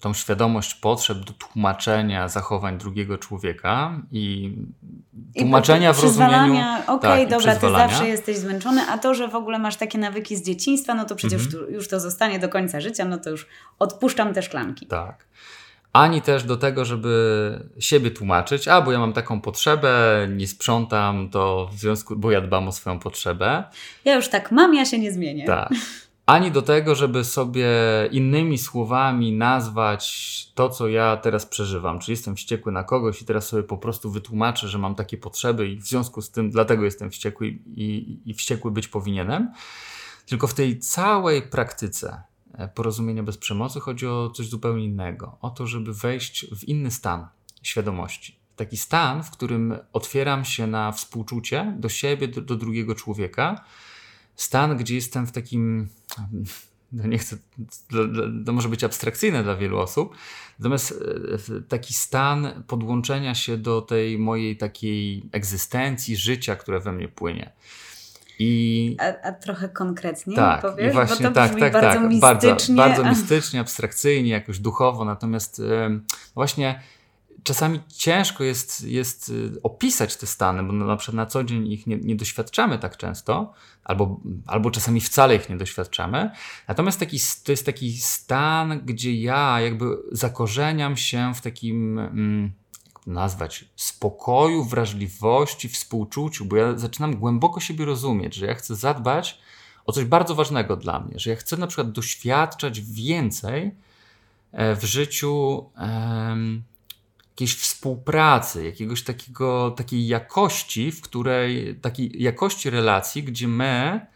[0.00, 4.56] tą świadomość potrzeb do tłumaczenia zachowań drugiego człowieka i
[5.38, 6.54] tłumaczenia I w rozumieniu.
[6.54, 9.98] Okej, okay, tak, dobra, ty zawsze jesteś zmęczony, a to, że w ogóle masz takie
[9.98, 11.72] nawyki z dzieciństwa, no to przecież mhm.
[11.72, 13.46] już to zostanie do końca życia, no to już
[13.78, 14.86] odpuszczam te szklanki.
[14.86, 15.26] Tak
[15.94, 21.28] ani też do tego, żeby siebie tłumaczyć, a bo ja mam taką potrzebę, nie sprzątam,
[21.30, 23.64] to w związku, bo ja dbam o swoją potrzebę.
[24.04, 25.46] Ja już tak mam, ja się nie zmienię.
[25.46, 25.72] Tak.
[26.26, 27.68] Ani do tego, żeby sobie
[28.10, 31.98] innymi słowami nazwać to, co ja teraz przeżywam.
[31.98, 35.68] Czy jestem wściekły na kogoś i teraz sobie po prostu wytłumaczę, że mam takie potrzeby
[35.68, 39.52] i w związku z tym dlatego jestem wściekły i, i wściekły być powinienem.
[40.26, 42.22] Tylko w tej całej praktyce
[42.74, 45.38] porozumienia bez przemocy, chodzi o coś zupełnie innego.
[45.40, 47.26] O to, żeby wejść w inny stan
[47.62, 48.38] świadomości.
[48.56, 53.64] Taki stan, w którym otwieram się na współczucie do siebie, do, do drugiego człowieka.
[54.36, 55.88] Stan, gdzie jestem w takim
[56.94, 57.36] no nie chcę,
[58.46, 60.14] to może być abstrakcyjne dla wielu osób,
[60.58, 60.94] natomiast
[61.58, 67.52] e, taki stan podłączenia się do tej mojej takiej egzystencji, życia, które we mnie płynie.
[68.38, 68.96] I...
[69.00, 70.92] A, a, trochę konkretniej tak, powiesz?
[70.92, 72.10] Właśnie, Bo to tak, tak, bardzo tak.
[72.10, 72.74] Mistycznie.
[72.74, 75.62] Bardzo, bardzo mistycznie, abstrakcyjnie, jakoś duchowo, natomiast
[76.34, 76.80] właśnie
[77.44, 81.86] czasami ciężko jest, jest y, opisać te stany, bo na przykład na co dzień ich
[81.86, 83.52] nie, nie, doświadczamy tak często,
[83.84, 86.30] albo, albo czasami wcale ich nie doświadczamy.
[86.68, 91.98] Natomiast taki, to jest taki stan, gdzie ja jakby zakorzeniam się w takim.
[91.98, 92.52] Mm,
[93.06, 99.38] nazwać spokoju, wrażliwości, współczuciu, bo ja zaczynam głęboko siebie rozumieć, że ja chcę zadbać
[99.86, 103.74] o coś bardzo ważnego dla mnie, że ja chcę na przykład doświadczać więcej
[104.52, 105.64] e, w życiu
[107.30, 114.06] jakiejś współpracy, jakiegoś takiego, takiej jakości, w której, takiej jakości relacji, gdzie my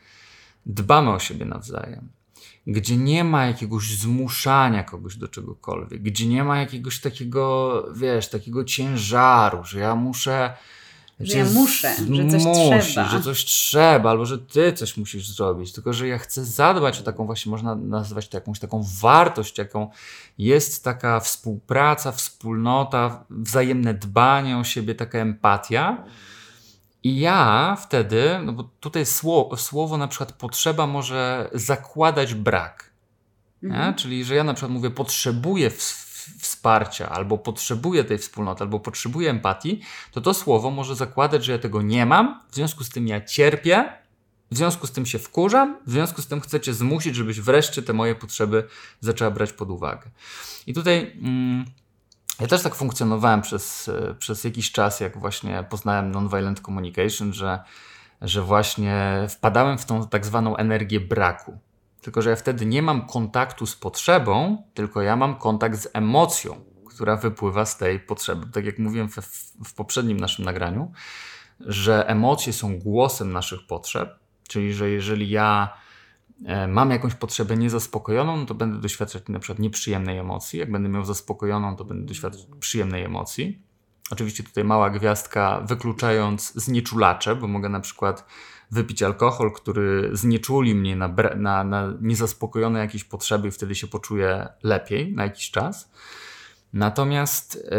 [0.67, 2.18] dbamy o siebie nawzajem
[2.69, 8.65] gdzie nie ma jakiegoś zmuszania kogoś do czegokolwiek, gdzie nie ma jakiegoś takiego, wiesz, takiego
[8.65, 10.53] ciężaru, że ja muszę.
[11.21, 13.09] Że ja muszę, że coś musi, trzeba.
[13.09, 15.73] Że coś trzeba, albo że ty coś musisz zrobić.
[15.73, 19.91] Tylko, że ja chcę zadbać o taką właśnie, można nazwać to jakąś taką wartość, jaką
[20.39, 26.05] jest taka współpraca, wspólnota, wzajemne dbanie o siebie, taka empatia
[27.05, 32.91] i ja wtedy, no bo tutaj słowo, słowo na przykład potrzeba może zakładać brak.
[33.63, 33.95] Mhm.
[33.95, 35.71] Czyli, że ja na przykład mówię, potrzebuję
[36.39, 39.81] wsparcia, albo potrzebuję tej wspólnoty, albo potrzebuję empatii,
[40.13, 43.21] to to słowo może zakładać, że ja tego nie mam, w związku z tym ja
[43.21, 43.93] cierpię,
[44.51, 47.93] w związku z tym się wkurzam, w związku z tym chcecie zmusić, żebyś wreszcie te
[47.93, 48.65] moje potrzeby
[49.01, 50.11] zaczęła brać pod uwagę.
[50.67, 51.13] I tutaj.
[51.23, 51.65] Mm,
[52.41, 57.63] ja też tak funkcjonowałem przez, przez jakiś czas, jak właśnie poznałem nonviolent communication, że,
[58.21, 61.59] że właśnie wpadałem w tą tak zwaną energię braku.
[62.01, 66.65] Tylko, że ja wtedy nie mam kontaktu z potrzebą, tylko ja mam kontakt z emocją,
[66.89, 68.47] która wypływa z tej potrzeby.
[68.53, 69.17] Tak jak mówiłem w,
[69.65, 70.93] w poprzednim naszym nagraniu,
[71.61, 75.88] że emocje są głosem naszych potrzeb, czyli że jeżeli ja E,
[76.69, 80.59] mam jakąś potrzebę niezaspokojoną, no to będę doświadczać na przykład nieprzyjemnej emocji.
[80.59, 83.63] Jak będę miał zaspokojoną, to będę doświadczać przyjemnej emocji.
[84.11, 88.25] Oczywiście tutaj mała gwiazdka, wykluczając znieczulacze, bo mogę na przykład
[88.71, 94.49] wypić alkohol, który znieczuli mnie na, na, na niezaspokojone jakieś potrzeby i wtedy się poczuję
[94.63, 95.91] lepiej na jakiś czas.
[96.73, 97.71] Natomiast,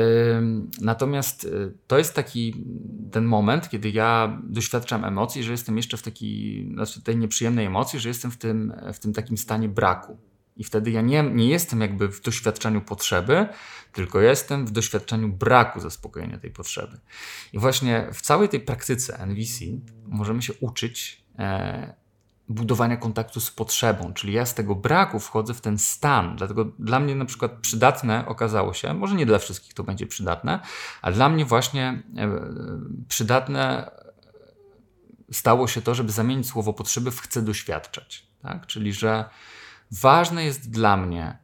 [0.82, 2.65] natomiast y, to jest taki
[3.12, 7.99] ten moment, kiedy ja doświadczam emocji, że jestem jeszcze w takiej, znaczy tej nieprzyjemnej emocji,
[7.99, 10.17] że jestem w tym, w tym takim stanie braku.
[10.58, 13.47] I wtedy ja nie, nie jestem jakby w doświadczeniu potrzeby,
[13.93, 16.99] tylko jestem w doświadczeniu braku zaspokojenia tej potrzeby.
[17.54, 19.65] I właśnie w całej tej praktyce NVC
[20.06, 21.93] możemy się uczyć e,
[22.49, 26.35] budowania kontaktu z potrzebą, czyli ja z tego braku wchodzę w ten stan.
[26.35, 30.59] Dlatego dla mnie na przykład przydatne okazało się, może nie dla wszystkich to będzie przydatne,
[31.01, 32.39] ale dla mnie właśnie e,
[33.07, 33.91] przydatne
[35.31, 38.27] stało się to, żeby zamienić słowo potrzeby w chcę doświadczać.
[38.41, 38.67] Tak?
[38.67, 39.25] Czyli, że
[39.91, 41.38] ważne jest dla mnie,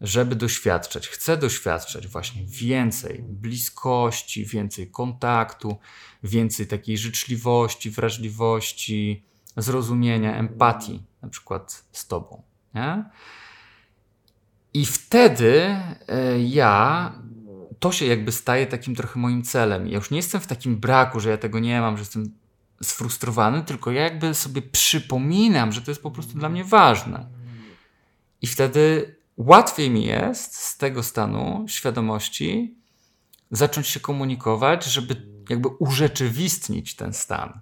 [0.00, 5.78] żeby doświadczać, chcę doświadczać właśnie więcej bliskości, więcej kontaktu,
[6.22, 12.42] więcej takiej życzliwości, wrażliwości, zrozumienia, empatii, na przykład z Tobą.
[12.74, 13.04] Nie?
[14.74, 15.76] I wtedy
[16.08, 17.12] e, ja,
[17.78, 19.86] to się jakby staje takim trochę moim celem.
[19.86, 22.32] Ja już nie jestem w takim braku, że ja tego nie mam, że jestem
[22.82, 27.26] sfrustrowany, tylko ja jakby sobie przypominam, że to jest po prostu dla mnie ważne.
[28.42, 32.74] I wtedy łatwiej mi jest z tego stanu świadomości
[33.50, 37.60] zacząć się komunikować, żeby jakby urzeczywistnić ten stan.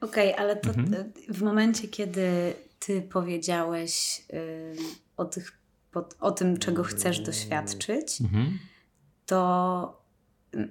[0.00, 1.12] Okej, okay, ale to mhm.
[1.28, 4.76] w momencie, kiedy ty powiedziałeś y,
[5.16, 5.58] o, tych,
[6.20, 8.58] o tym, czego chcesz doświadczyć, mhm.
[9.26, 10.02] to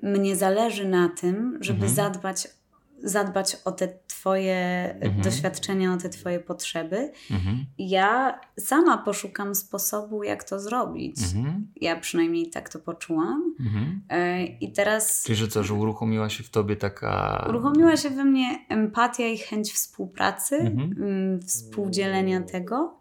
[0.01, 1.95] mnie zależy na tym, żeby mhm.
[1.95, 2.47] zadbać
[3.03, 5.21] zadbać o te Twoje mhm.
[5.21, 7.12] doświadczenia, o te Twoje potrzeby.
[7.31, 7.65] Mhm.
[7.77, 11.17] Ja sama poszukam sposobu, jak to zrobić.
[11.36, 11.67] Mhm.
[11.81, 13.55] Ja przynajmniej tak to poczułam.
[13.60, 14.01] Mhm.
[14.10, 15.23] E, I teraz.
[15.23, 17.45] Czyli, że co, że uruchomiła się w Tobie taka.
[17.49, 20.95] Uruchomiła się we mnie empatia i chęć współpracy, mhm.
[21.03, 22.97] mm, współdzielenia tego.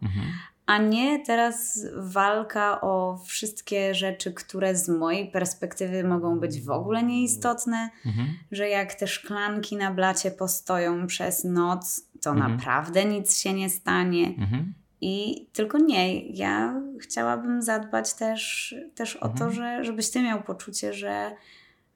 [0.65, 7.03] A nie teraz walka o wszystkie rzeczy, które z mojej perspektywy mogą być w ogóle
[7.03, 8.27] nieistotne, mhm.
[8.51, 12.51] że jak te szklanki na blacie postoją przez noc, to mhm.
[12.51, 14.27] naprawdę nic się nie stanie.
[14.27, 14.73] Mhm.
[15.01, 19.51] I tylko nie, ja chciałabym zadbać też, też o to, mhm.
[19.51, 21.31] że, żebyś ty miał poczucie, że,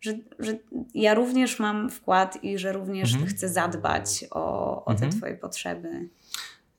[0.01, 0.57] że, że
[0.93, 3.31] ja również mam wkład i że również mhm.
[3.31, 5.11] chcę zadbać o, o te mhm.
[5.11, 6.09] twoje potrzeby.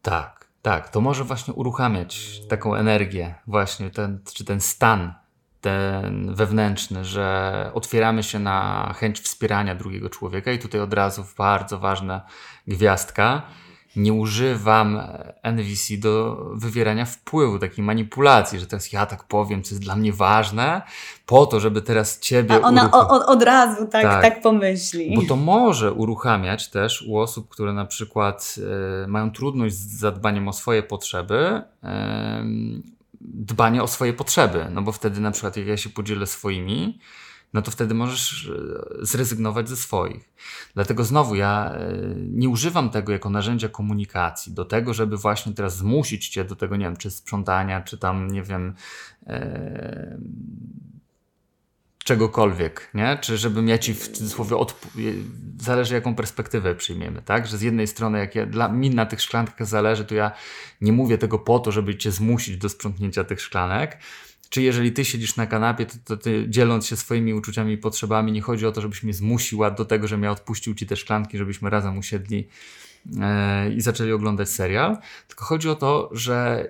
[0.03, 0.50] Tak.
[0.63, 5.15] Tak, to może właśnie uruchamiać taką energię, właśnie ten, czy ten stan
[5.61, 11.79] ten wewnętrzny, że otwieramy się na chęć wspierania drugiego człowieka i tutaj od razu bardzo
[11.79, 12.23] ważna
[12.67, 13.43] gwiazdka.
[13.97, 15.01] Nie używam
[15.43, 20.13] NVC do wywierania wpływu, takiej manipulacji, że teraz ja tak powiem, co jest dla mnie
[20.13, 20.83] ważne,
[21.27, 22.55] po to, żeby teraz ciebie.
[22.55, 23.01] A ona uruchom...
[23.01, 25.17] od, od razu tak, tak, tak, pomyśli.
[25.17, 28.55] Bo to może uruchamiać też u osób, które na przykład
[29.05, 31.63] e, mają trudność z zadbaniem o swoje potrzeby.
[31.83, 32.45] E,
[33.21, 36.99] dbanie o swoje potrzeby, no bo wtedy na przykład jak ja się podzielę swoimi,
[37.53, 40.33] no to wtedy możesz e, zrezygnować ze swoich.
[40.75, 45.77] Dlatego znowu ja e, nie używam tego jako narzędzia komunikacji, do tego, żeby właśnie teraz
[45.77, 48.75] zmusić cię do tego, nie wiem, czy sprzątania, czy tam, nie wiem,
[49.27, 50.19] e,
[52.05, 53.19] czegokolwiek, nie?
[53.21, 54.57] Czy żebym ja ci w cudzysłowie
[55.61, 57.47] zależy jaką perspektywę przyjmiemy, tak?
[57.47, 60.33] Że z jednej strony jak ja, dla mi na tych szklankach zależy, to ja
[60.81, 63.99] nie mówię tego po to, żeby cię zmusić do sprzątnięcia tych szklanek,
[64.51, 68.33] czy jeżeli ty siedzisz na kanapie, to, to, ty dzieląc się swoimi uczuciami i potrzebami,
[68.33, 71.39] nie chodzi o to, żebyś mnie zmusiła do tego, żebym ja odpuścił ci te szklanki,
[71.39, 72.49] żebyśmy razem usiedli
[73.21, 76.67] e, i zaczęli oglądać serial, tylko chodzi o to, że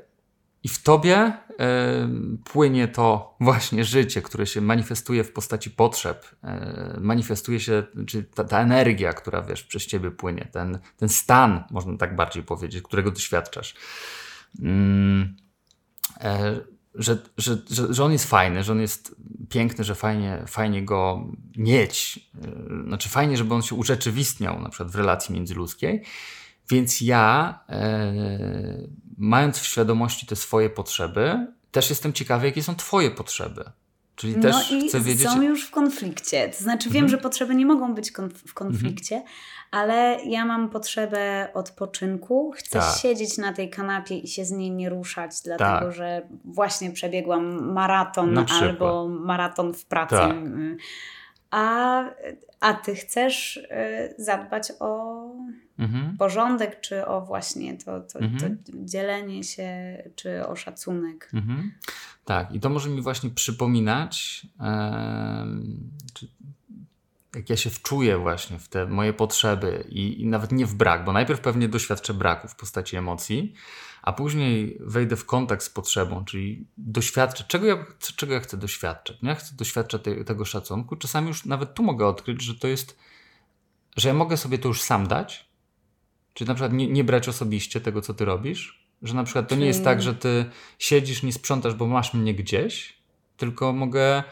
[0.63, 1.37] i w tobie e,
[2.45, 8.45] płynie to właśnie życie, które się manifestuje w postaci potrzeb, e, manifestuje się, czy ta,
[8.45, 13.11] ta, energia, która wiesz, przez ciebie płynie, ten, ten stan, można tak bardziej powiedzieć, którego
[13.11, 13.75] doświadczasz.
[14.63, 15.37] Mm,
[16.21, 16.61] e,
[16.95, 19.15] że, że, że, że on jest fajny, że on jest
[19.49, 22.31] piękny, że fajnie, fajnie go mieć.
[22.45, 26.03] E, znaczy, fajnie, żeby on się urzeczywistniał na przykład w relacji międzyludzkiej.
[26.71, 28.13] Więc ja, e,
[29.19, 33.65] mając w świadomości te swoje potrzeby, też jestem ciekawy, jakie są Twoje potrzeby.
[34.17, 35.29] Czyli no też i chcę wiedzieć.
[35.29, 36.49] Są już w konflikcie.
[36.49, 37.11] To znaczy, wiem, mhm.
[37.11, 39.35] że potrzeby nie mogą być konf w konflikcie, mhm.
[39.71, 42.53] Ale ja mam potrzebę odpoczynku.
[42.57, 42.99] Chcę tak.
[42.99, 45.93] siedzieć na tej kanapie i się z niej nie ruszać, dlatego tak.
[45.93, 50.17] że właśnie przebiegłam maraton albo maraton w pracy.
[50.17, 50.37] Tak.
[51.51, 52.05] A,
[52.61, 55.21] a ty chcesz y, zadbać o
[55.79, 56.17] mhm.
[56.17, 58.59] porządek, czy o właśnie to, to, mhm.
[58.59, 59.69] to, dzielenie się,
[60.15, 61.31] czy o szacunek.
[61.35, 61.73] Mhm.
[62.25, 64.47] Tak, i to może mi właśnie przypominać,
[66.15, 66.29] czy,
[67.35, 71.05] jak ja się wczuję właśnie w te moje potrzeby i, i nawet nie w brak,
[71.05, 73.55] bo najpierw pewnie doświadczę braku w postaci emocji,
[74.03, 79.17] a później wejdę w kontakt z potrzebą, czyli doświadczę, czego ja, czego ja chcę doświadczać.
[79.23, 80.97] Ja chcę doświadczać te, tego szacunku.
[80.97, 82.99] Czasami już nawet tu mogę odkryć, że to jest,
[83.97, 85.49] że ja mogę sobie to już sam dać,
[86.35, 89.55] czyli na przykład nie, nie brać osobiście tego, co ty robisz, że na przykład to
[89.55, 90.45] nie jest tak, że ty
[90.79, 92.97] siedzisz, nie sprzątasz, bo masz mnie gdzieś,
[93.37, 94.23] tylko mogę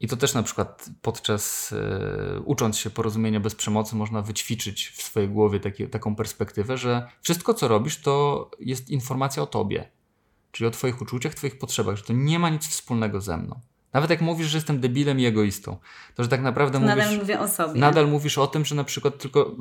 [0.00, 5.02] i to też na przykład podczas y, ucząc się porozumienia bez przemocy można wyćwiczyć w
[5.02, 9.88] swojej głowie taki, taką perspektywę, że wszystko co robisz to jest informacja o tobie,
[10.52, 13.60] czyli o twoich uczuciach, twoich potrzebach, że to nie ma nic wspólnego ze mną.
[13.92, 15.76] Nawet jak mówisz, że jestem debilem i egoistą,
[16.14, 16.96] to że tak naprawdę to mówisz...
[16.96, 17.80] Nadal mówię o sobie.
[17.80, 19.56] Nadal mówisz o tym, że na przykład tylko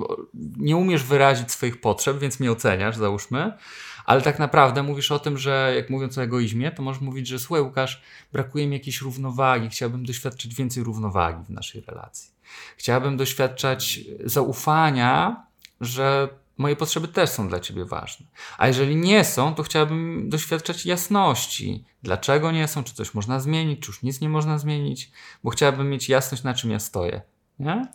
[0.57, 3.57] nie umiesz wyrazić swoich potrzeb, więc mnie oceniasz, załóżmy,
[4.05, 7.39] ale tak naprawdę mówisz o tym, że jak mówiąc o egoizmie, to możesz mówić, że
[7.39, 8.01] słuchaj Łukasz,
[8.33, 12.31] brakuje mi jakiejś równowagi, chciałbym doświadczyć więcej równowagi w naszej relacji.
[12.77, 15.45] Chciałbym doświadczać zaufania,
[15.81, 18.25] że moje potrzeby też są dla ciebie ważne.
[18.57, 21.83] A jeżeli nie są, to chciałbym doświadczać jasności.
[22.03, 22.83] Dlaczego nie są?
[22.83, 23.79] Czy coś można zmienić?
[23.79, 25.11] Czy już nic nie można zmienić?
[25.43, 27.21] Bo chciałbym mieć jasność, na czym ja stoję.
[27.59, 27.87] Nie?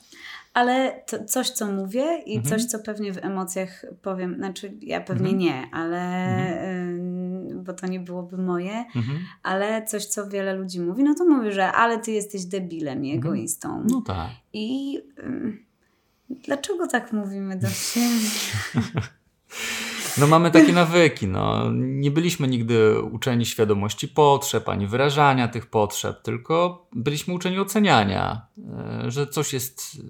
[0.54, 2.44] Ale to coś, co mówię i mhm.
[2.44, 5.38] coś, co pewnie w emocjach powiem, znaczy ja pewnie mhm.
[5.38, 6.00] nie, ale
[6.60, 7.64] mhm.
[7.64, 9.18] bo to nie byłoby moje, mhm.
[9.42, 13.14] ale coś, co wiele ludzi mówi, no to mówi, że ale ty jesteś debilem i
[13.14, 13.34] mhm.
[13.34, 13.84] egoistą.
[13.90, 14.30] No tak.
[14.52, 14.98] I
[16.30, 18.30] dlaczego tak mówimy do siebie?
[20.18, 21.70] No mamy takie nawyki, no.
[21.72, 28.46] Nie byliśmy nigdy uczeni świadomości potrzeb, ani wyrażania tych potrzeb, tylko byliśmy uczeni oceniania,
[29.04, 30.02] e, że coś jest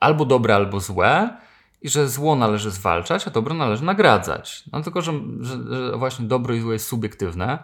[0.00, 1.36] albo dobre, albo złe
[1.82, 4.64] i że zło należy zwalczać, a dobro należy nagradzać.
[4.72, 7.58] No tylko, że, że, że właśnie dobro i zło jest subiektywne,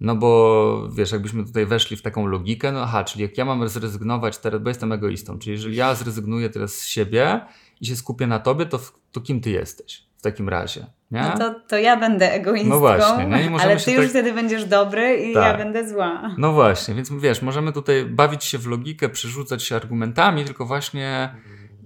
[0.00, 3.68] no bo wiesz, jakbyśmy tutaj weszli w taką logikę, no aha, czyli jak ja mam
[3.68, 7.40] zrezygnować teraz, bo jestem egoistą, czyli jeżeli ja zrezygnuję teraz z siebie
[7.80, 8.80] i się skupię na tobie, to,
[9.12, 10.86] to kim ty jesteś w takim razie?
[11.10, 11.20] Nie?
[11.20, 13.60] No to, to ja będę egoistką, no właśnie, nie?
[13.60, 14.10] ale ty już tak...
[14.10, 15.44] wtedy będziesz dobry i tak.
[15.44, 16.34] ja będę zła.
[16.38, 21.34] No właśnie, więc wiesz, możemy tutaj bawić się w logikę, przerzucać się argumentami, tylko właśnie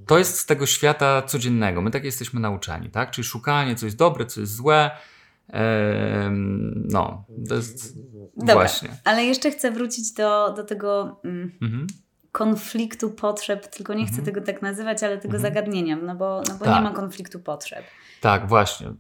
[0.07, 1.83] to jest z tego świata codziennego.
[1.83, 3.11] My tak jesteśmy nauczani, tak?
[3.11, 4.91] Czyli szukanie, co jest dobre, co jest złe.
[6.91, 7.99] no, to jest
[8.37, 8.89] Dobra, właśnie.
[9.05, 11.87] Ale jeszcze chcę wrócić do, do tego mm, mhm.
[12.35, 14.25] Konfliktu potrzeb, tylko nie chcę mhm.
[14.25, 15.43] tego tak nazywać, ale tego mhm.
[15.43, 16.75] zagadnienia, no bo, no bo tak.
[16.75, 17.85] nie ma konfliktu potrzeb.
[18.21, 18.93] Tak, właśnie.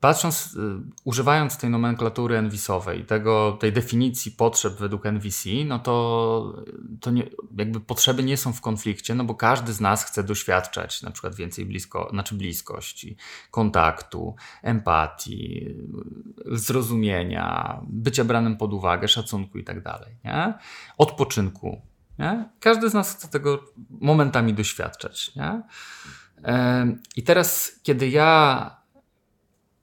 [0.00, 0.60] Patrząc, y,
[1.04, 6.54] używając tej nomenklatury NVIS-owej, tego, tej definicji potrzeb według NVC, no to,
[7.00, 7.22] to nie,
[7.58, 11.34] jakby potrzeby nie są w konflikcie, no bo każdy z nas chce doświadczać na przykład
[11.34, 13.16] więcej blisko, znaczy bliskości,
[13.50, 15.74] kontaktu, empatii,
[16.46, 20.16] zrozumienia, bycia branym pod uwagę, szacunku i tak dalej.
[20.98, 21.87] Odpoczynku.
[22.18, 22.48] Nie?
[22.60, 25.32] Każdy z nas chce tego momentami doświadczać.
[25.36, 25.62] Nie?
[27.16, 28.78] I teraz, kiedy ja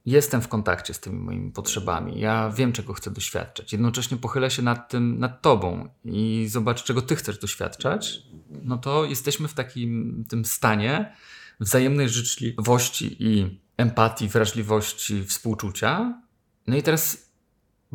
[0.06, 4.62] jestem w kontakcie z tymi moimi potrzebami, ja wiem, czego chcę doświadczać, jednocześnie pochylę się
[4.62, 10.24] nad tym, nad tobą i zobacz, czego ty chcesz doświadczać, no to jesteśmy w takim
[10.30, 11.16] tym stanie
[11.60, 16.22] wzajemnej życzliwości i empatii, wrażliwości, współczucia.
[16.68, 17.25] No i teraz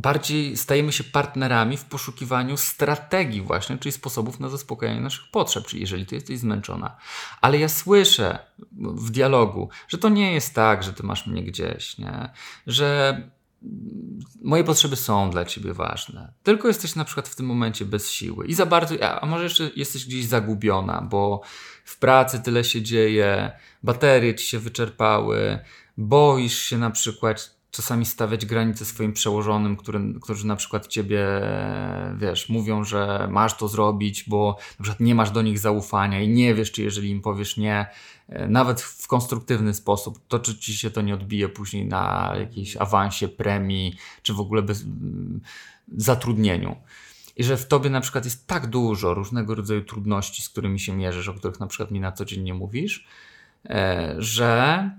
[0.00, 5.80] bardziej stajemy się partnerami w poszukiwaniu strategii właśnie, czyli sposobów na zaspokojenie naszych potrzeb, czyli
[5.80, 6.96] jeżeli ty jesteś zmęczona.
[7.40, 8.38] Ale ja słyszę
[8.78, 12.30] w dialogu, że to nie jest tak, że ty masz mnie gdzieś, nie?
[12.66, 13.20] że
[14.42, 16.32] moje potrzeby są dla ciebie ważne.
[16.42, 19.70] Tylko jesteś na przykład w tym momencie bez siły i za bardzo, a może jeszcze
[19.76, 21.42] jesteś gdzieś zagubiona, bo
[21.84, 25.58] w pracy tyle się dzieje, baterie ci się wyczerpały,
[25.96, 31.26] boisz się na przykład czasami stawiać granice swoim przełożonym, który, którzy na przykład ciebie,
[32.16, 36.28] wiesz, mówią, że masz to zrobić, bo na przykład nie masz do nich zaufania i
[36.28, 37.86] nie wiesz, czy jeżeli im powiesz nie,
[38.28, 42.76] e, nawet w konstruktywny sposób, to czy ci się to nie odbije później na jakiejś
[42.76, 44.84] awansie, premii, czy w ogóle bez,
[45.96, 46.76] zatrudnieniu.
[47.36, 50.96] I że w tobie na przykład jest tak dużo różnego rodzaju trudności, z którymi się
[50.96, 53.06] mierzysz, o których na przykład mi na co dzień nie mówisz,
[53.64, 54.90] e, że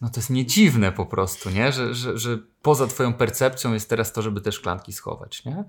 [0.00, 1.72] no to jest niedziwne po prostu, nie?
[1.72, 5.64] Że, że, że poza twoją percepcją jest teraz to, żeby te szklanki schować, nie?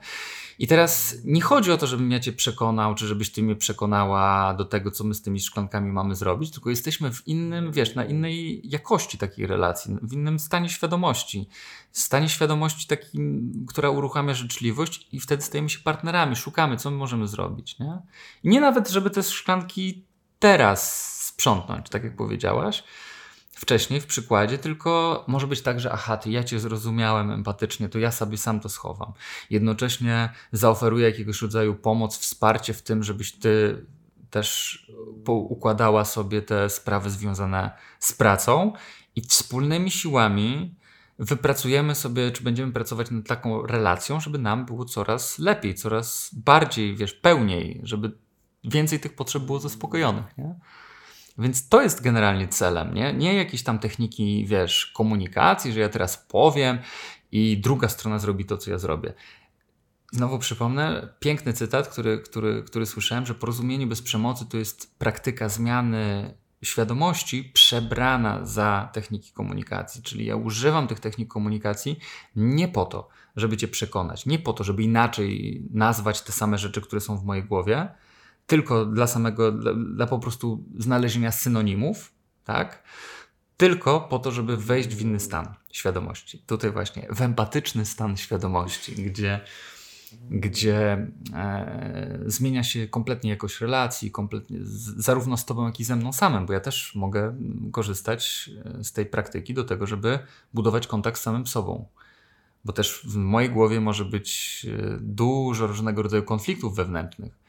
[0.60, 4.54] I teraz nie chodzi o to, żebym ja cię przekonał, czy żebyś ty mnie przekonała
[4.54, 8.06] do tego, co my z tymi szklankami mamy zrobić, tylko jesteśmy w innym, wiesz, na
[8.06, 11.50] innej jakości takiej relacji, w innym stanie świadomości.
[11.92, 17.28] Stanie świadomości takim, która uruchamia życzliwość i wtedy stajemy się partnerami, szukamy, co my możemy
[17.28, 18.02] zrobić, nie?
[18.44, 20.06] I nie nawet, żeby te szklanki
[20.40, 22.84] teraz sprzątnąć, tak jak powiedziałaś
[23.54, 28.00] wcześniej w przykładzie, tylko może być tak, że aha, ty ja cię zrozumiałem empatycznie, to
[28.00, 29.14] ja sobie sam to schowam.
[29.50, 33.86] Jednocześnie zaoferuję jakiegoś rodzaju pomoc, wsparcie w tym, żebyś ty
[34.30, 34.80] też
[35.28, 38.74] układała sobie te sprawy związane z pracą
[39.16, 40.76] i wspólnymi siłami
[41.20, 46.96] wypracujemy sobie, czy będziemy pracować nad taką relacją, żeby nam było coraz lepiej, coraz bardziej,
[46.96, 48.12] wiesz, pełniej, żeby
[48.64, 50.38] więcej tych potrzeb było zaspokojonych.
[50.38, 50.56] Nie?
[51.38, 53.14] Więc to jest generalnie celem, nie?
[53.14, 56.78] Nie jakieś tam techniki, wiesz, komunikacji, że ja teraz powiem
[57.32, 59.14] i druga strona zrobi to, co ja zrobię.
[60.12, 65.50] Znowu przypomnę piękny cytat, który, który, który słyszałem, że porozumienie bez przemocy to jest praktyka
[65.50, 70.04] zmiany świadomości przebrana za techniki komunikacji.
[70.04, 72.00] Czyli ja używam tych technik komunikacji
[72.36, 76.82] nie po to, żeby cię przekonać, nie po to, żeby inaczej nazwać te same rzeczy,
[76.82, 77.88] które są w mojej głowie,
[78.48, 82.14] tylko dla samego, dla, dla po prostu znalezienia synonimów,
[82.44, 82.84] tak?
[83.58, 86.40] Tylko po to, żeby wejść w inny stan świadomości.
[86.40, 89.42] Tutaj właśnie w empatyczny stan świadomości, gdzie,
[90.30, 95.96] gdzie e, zmienia się kompletnie jakość relacji, kompletnie, z, zarówno z Tobą, jak i ze
[95.96, 97.36] mną samym, bo ja też mogę
[97.72, 100.20] korzystać e, z tej praktyki do tego, żeby
[100.54, 101.86] budować kontakt z samym sobą.
[102.66, 107.43] Bo też w mojej głowie może być e, dużo różnego rodzaju konfliktów wewnętrznych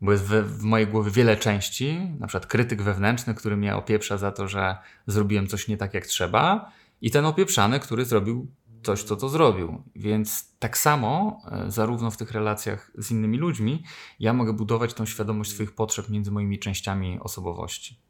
[0.00, 4.32] bo jest w, mojej głowie wiele części, na przykład krytyk wewnętrzny, który mnie opieprza za
[4.32, 4.76] to, że
[5.06, 8.46] zrobiłem coś nie tak jak trzeba, i ten opieprzany, który zrobił
[8.82, 9.82] coś, co to zrobił.
[9.96, 13.84] Więc tak samo, e, zarówno w tych relacjach z innymi ludźmi,
[14.20, 18.00] ja mogę budować tą świadomość swoich potrzeb między moimi częściami osobowości.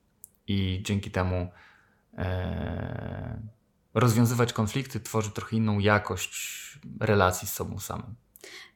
[0.47, 1.51] I dzięki temu
[2.15, 3.43] e,
[3.95, 8.15] rozwiązywać konflikty, tworzyć trochę inną jakość relacji z sobą samym.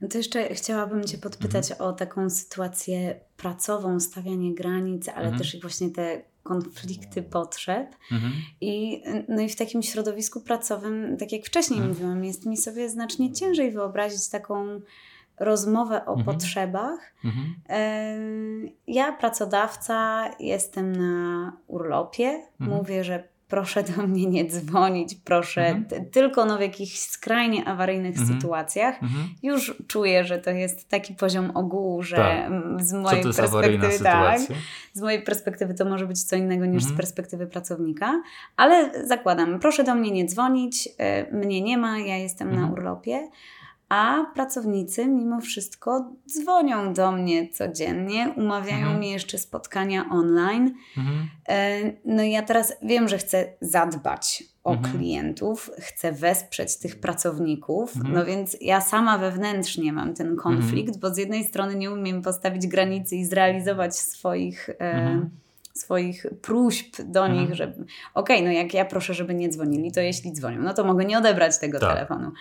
[0.01, 1.91] No to jeszcze chciałabym Cię podpytać mhm.
[1.91, 5.39] o taką sytuację pracową, stawianie granic, ale mhm.
[5.39, 7.97] też i właśnie te konflikty potrzeb.
[8.13, 8.33] Mhm.
[8.61, 11.95] I, no i w takim środowisku pracowym, tak jak wcześniej mhm.
[11.95, 14.81] mówiłam, jest mi sobie znacznie ciężej wyobrazić taką
[15.41, 16.25] rozmowę o mhm.
[16.25, 17.15] potrzebach.
[17.25, 17.55] Mhm.
[18.87, 22.43] Ja, pracodawca, jestem na urlopie.
[22.59, 26.11] Mówię, że proszę do mnie nie dzwonić, proszę, mhm.
[26.11, 28.29] tylko no w jakichś skrajnie awaryjnych mhm.
[28.29, 29.03] sytuacjach.
[29.03, 29.29] Mhm.
[29.43, 32.83] Już czuję, że to jest taki poziom ogółu, że tak.
[32.83, 34.41] z mojej perspektywy tak,
[34.93, 36.97] z mojej perspektywy to może być co innego niż z mhm.
[36.97, 38.23] perspektywy pracownika,
[38.57, 42.73] ale zakładam, proszę do mnie nie dzwonić, y, mnie nie ma, ja jestem na mhm.
[42.73, 43.29] urlopie.
[43.93, 49.01] A pracownicy mimo wszystko dzwonią do mnie codziennie, umawiają mhm.
[49.01, 50.75] mi jeszcze spotkania online.
[50.99, 51.29] Mhm.
[51.49, 54.95] E, no i ja teraz wiem, że chcę zadbać o mhm.
[54.95, 58.15] klientów, chcę wesprzeć tych pracowników, mhm.
[58.15, 61.01] no więc ja sama wewnętrznie mam ten konflikt, mhm.
[61.01, 65.31] bo z jednej strony nie umiem postawić granicy i zrealizować swoich e, mhm
[65.75, 67.41] swoich próśb do mhm.
[67.41, 70.75] nich, że okej, okay, no jak ja proszę, żeby nie dzwonili, to jeśli dzwonią, no
[70.75, 71.95] to mogę nie odebrać tego tak.
[71.95, 72.33] telefonu.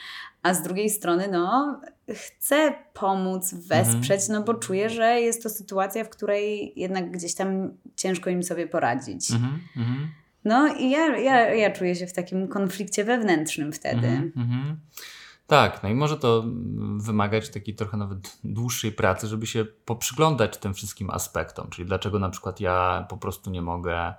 [0.43, 4.39] A z drugiej strony, no chcę pomóc, wesprzeć, mhm.
[4.39, 8.67] no bo czuję, że jest to sytuacja, w której jednak gdzieś tam ciężko im sobie
[8.67, 9.32] poradzić.
[9.32, 9.59] Mhm.
[9.77, 10.07] mhm.
[10.45, 14.32] No i ja, ja, ja czuję się w takim konflikcie wewnętrznym wtedy.
[15.52, 16.43] Tak, no i może to
[16.97, 22.30] wymagać takiej trochę nawet dłuższej pracy, żeby się poprzyglądać tym wszystkim aspektom, czyli dlaczego na
[22.30, 24.14] przykład ja po prostu nie mogę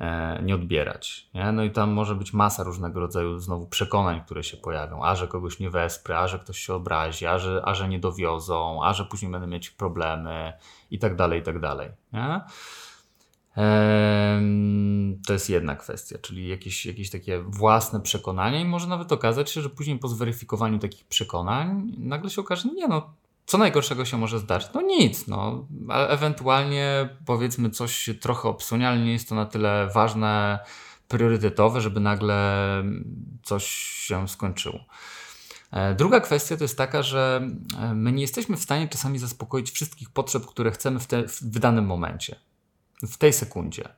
[0.00, 1.30] e, nie odbierać.
[1.34, 1.52] Nie?
[1.52, 5.28] No i tam może być masa różnego rodzaju znowu przekonań, które się pojawią, a że
[5.28, 8.92] kogoś nie wesprę, a że ktoś się obrazi, a że, a że nie dowiozą, a
[8.92, 10.52] że później będę mieć problemy
[10.90, 11.90] i tak dalej, i tak dalej.
[12.12, 12.40] Nie?
[15.26, 19.62] To jest jedna kwestia, czyli jakieś, jakieś takie własne przekonania, i może nawet okazać się,
[19.62, 23.14] że później po zweryfikowaniu takich przekonań nagle się okaże, nie no,
[23.46, 24.68] co najgorszego się może zdarzyć?
[24.74, 29.46] No nic, no, ale ewentualnie powiedzmy coś się trochę obsunie, ale nie jest to na
[29.46, 30.58] tyle ważne,
[31.08, 32.66] priorytetowe, żeby nagle
[33.42, 33.66] coś
[34.06, 34.80] się skończyło.
[35.70, 37.48] E, druga kwestia to jest taka, że
[37.80, 41.58] e, my nie jesteśmy w stanie czasami zaspokoić wszystkich potrzeb, które chcemy w, te, w
[41.58, 42.36] danym momencie
[43.02, 43.88] w tej sekundzie.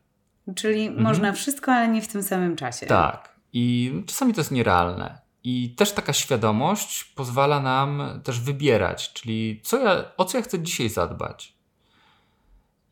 [0.55, 1.03] Czyli mhm.
[1.03, 2.87] można wszystko, ale nie w tym samym czasie.
[2.87, 3.35] Tak.
[3.53, 5.19] I czasami to jest nierealne.
[5.45, 10.61] I też taka świadomość pozwala nam też wybierać, czyli co ja, o co ja chcę
[10.61, 11.55] dzisiaj zadbać.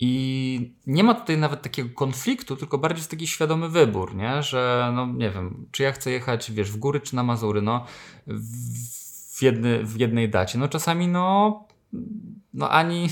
[0.01, 4.43] I nie ma tutaj nawet takiego konfliktu, tylko bardziej jest taki świadomy wybór, nie?
[4.43, 7.87] że no nie wiem, czy ja chcę jechać, wiesz, w góry czy na Mazury, no
[8.27, 10.59] w, jedny, w jednej dacie.
[10.59, 11.65] No czasami no,
[12.55, 13.09] no ani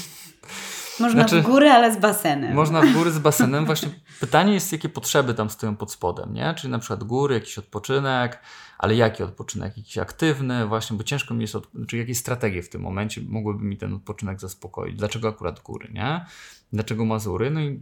[1.01, 2.55] można znaczy, w góry, ale z basenem.
[2.55, 3.66] Można w góry z basenem.
[3.66, 3.88] Właśnie
[4.20, 6.55] pytanie jest, jakie potrzeby tam stoją pod spodem, nie?
[6.55, 8.41] Czyli na przykład góry, jakiś odpoczynek,
[8.78, 9.76] ale jaki odpoczynek?
[9.76, 11.68] Jakiś aktywny, właśnie, bo ciężko mi jest, od...
[11.88, 14.97] czy jakieś strategie w tym momencie mogłyby mi ten odpoczynek zaspokoić.
[14.97, 16.24] Dlaczego akurat góry, nie?
[16.72, 17.51] Dlaczego Mazury?
[17.51, 17.80] No i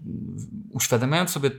[0.70, 1.50] uświadamiając sobie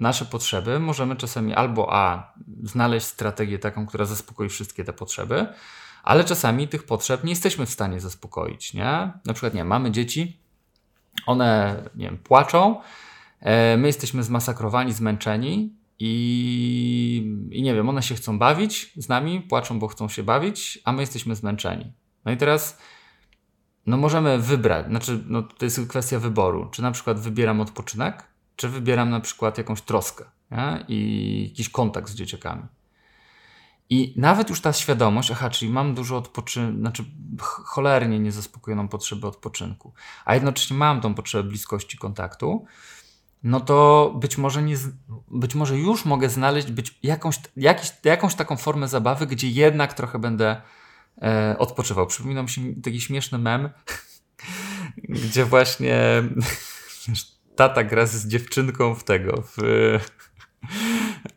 [0.00, 2.32] nasze potrzeby, możemy czasami albo a
[2.62, 5.46] znaleźć strategię taką, która zaspokoi wszystkie te potrzeby,
[6.02, 9.12] ale czasami tych potrzeb nie jesteśmy w stanie zaspokoić, nie?
[9.24, 10.43] Na przykład, nie, mamy dzieci,
[11.26, 12.80] one, nie wiem, płaczą,
[13.40, 19.40] e, my jesteśmy zmasakrowani, zmęczeni i, i nie wiem, one się chcą bawić z nami,
[19.40, 21.92] płaczą, bo chcą się bawić, a my jesteśmy zmęczeni.
[22.24, 22.78] No i teraz
[23.86, 28.24] no możemy wybrać, znaczy no to jest kwestia wyboru, czy na przykład wybieram odpoczynek,
[28.56, 30.84] czy wybieram na przykład jakąś troskę nie?
[30.88, 32.62] i jakiś kontakt z dzieciakami.
[33.90, 37.04] I nawet już ta świadomość, aha, czyli mam dużo odpoczynku, znaczy
[37.40, 39.92] cholernie niezaspokojoną potrzebę odpoczynku,
[40.24, 42.66] a jednocześnie mam tą potrzebę bliskości kontaktu,
[43.42, 44.76] no to być może, nie,
[45.30, 50.18] być może już mogę znaleźć być jakąś, jakiś, jakąś taką formę zabawy, gdzie jednak trochę
[50.18, 50.62] będę
[51.22, 52.06] e, odpoczywał.
[52.06, 53.70] Przypomina mi się taki śmieszny mem,
[55.24, 55.98] gdzie właśnie
[57.56, 59.58] tata gra z dziewczynką w tego, w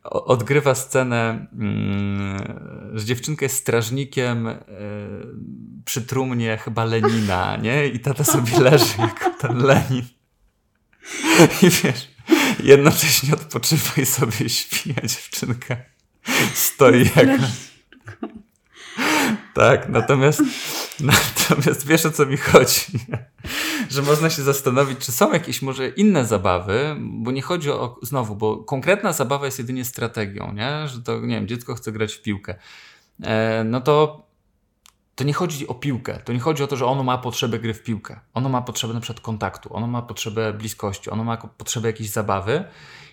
[0.03, 2.59] odgrywa scenę, mm,
[2.93, 4.57] że dziewczynka jest strażnikiem e,
[5.85, 7.88] przy trumnie chyba Lenina, nie?
[7.88, 10.05] I tata sobie leży jako ten Lenin.
[11.61, 12.07] I wiesz,
[12.63, 15.75] jednocześnie odpoczywa i sobie śpi, a dziewczynka
[16.53, 17.43] stoi jako...
[19.54, 20.41] Tak, natomiast,
[21.00, 22.82] natomiast wiesz o co mi chodzi.
[23.89, 28.36] Że można się zastanowić, czy są jakieś może inne zabawy, bo nie chodzi o, znowu,
[28.36, 30.88] bo konkretna zabawa jest jedynie strategią, nie?
[30.88, 32.56] Że to, nie wiem, dziecko chce grać w piłkę.
[33.24, 34.28] E, no to
[35.16, 37.74] to nie chodzi o piłkę, to nie chodzi o to, że ono ma potrzebę gry
[37.74, 38.20] w piłkę.
[38.34, 42.64] Ono ma potrzebę na przykład kontaktu, ono ma potrzebę bliskości, ono ma potrzebę jakiejś zabawy.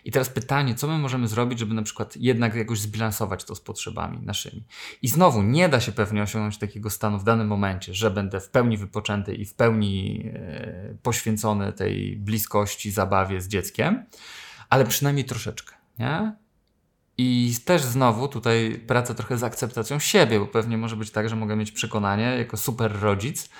[0.05, 3.61] I teraz pytanie, co my możemy zrobić, żeby na przykład jednak jakoś zbilansować to z
[3.61, 4.65] potrzebami naszymi.
[5.03, 8.49] I znowu, nie da się pewnie osiągnąć takiego stanu w danym momencie, że będę w
[8.51, 14.05] pełni wypoczęty i w pełni e, poświęcony tej bliskości, zabawie z dzieckiem,
[14.71, 16.37] ale przynajmniej troszeczkę, nie?
[17.19, 21.37] I też znowu tutaj praca trochę z akceptacją siebie, bo pewnie może być tak, że
[21.37, 23.51] mogę mieć przekonanie jako super rodzic,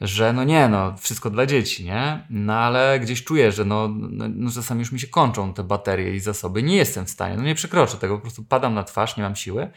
[0.00, 2.26] że no nie, no wszystko dla dzieci, nie?
[2.30, 6.14] No ale gdzieś czuję, że no, no, no czasami już mi się kończą te baterie
[6.14, 9.16] i zasoby, nie jestem w stanie, no nie przekroczę tego, po prostu padam na twarz,
[9.16, 9.70] nie mam siły.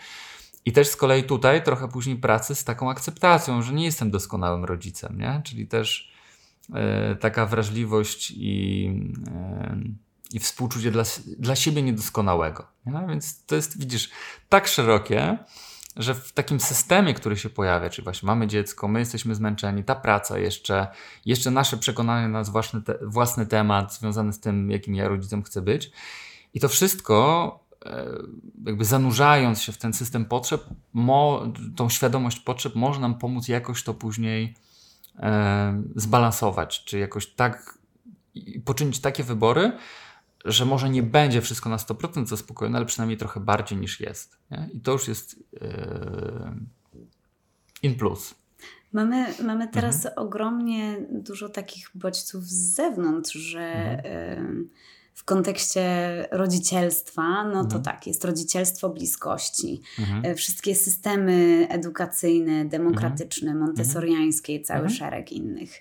[0.65, 4.65] I też z kolei tutaj trochę później pracy z taką akceptacją, że nie jestem doskonałym
[4.65, 5.41] rodzicem, nie?
[5.45, 6.11] Czyli też
[6.70, 8.84] yy, taka wrażliwość i...
[8.86, 11.03] Yy, i współczucie dla,
[11.39, 12.68] dla siebie niedoskonałego.
[12.86, 13.05] Nie?
[13.09, 14.09] Więc to jest, widzisz,
[14.49, 15.38] tak szerokie,
[15.98, 19.95] że w takim systemie, który się pojawia, czyli właśnie mamy dziecko, my jesteśmy zmęczeni, ta
[19.95, 20.88] praca jeszcze,
[21.26, 25.62] jeszcze nasze przekonanie na własny, te, własny temat związany z tym, jakim ja rodzicem chcę
[25.62, 25.91] być.
[26.54, 28.06] I to wszystko, e,
[28.66, 33.84] jakby zanurzając się w ten system potrzeb, mo, tą świadomość potrzeb może nam pomóc jakoś
[33.84, 34.56] to później
[35.20, 37.78] e, zbalansować, czy jakoś tak
[38.66, 39.72] poczynić takie wybory,
[40.45, 44.38] że może nie będzie wszystko na 100% zaspokojone, ale przynajmniej trochę bardziej niż jest.
[44.51, 44.69] Nie?
[44.73, 45.61] I to już jest yy,
[47.83, 48.35] in plus.
[48.93, 50.27] Mamy, mamy teraz mhm.
[50.27, 54.57] ogromnie dużo takich bodźców z zewnątrz, że mhm.
[54.57, 55.83] yy, w kontekście
[56.31, 57.83] rodzicielstwa, no to mhm.
[57.83, 59.81] tak, jest rodzicielstwo bliskości.
[59.99, 60.25] Mhm.
[60.25, 63.65] E, wszystkie systemy edukacyjne, demokratyczne, mhm.
[63.65, 64.95] montessoriańskie i cały mhm.
[64.95, 65.71] szereg innych.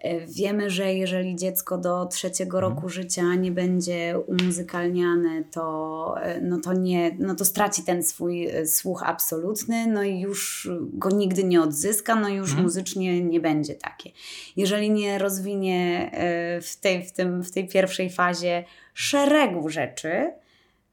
[0.00, 2.74] E, wiemy, że jeżeli dziecko do trzeciego mhm.
[2.74, 8.46] roku życia nie będzie umuzykalniane, to, e, no to, nie, no to straci ten swój
[8.46, 12.62] e, słuch absolutny, no i już go nigdy nie odzyska, no już mhm.
[12.62, 14.10] muzycznie nie będzie takie.
[14.56, 16.10] Jeżeli nie rozwinie
[16.62, 20.32] w tej, w, tym, w tej pierwszej fazie szeregu rzeczy,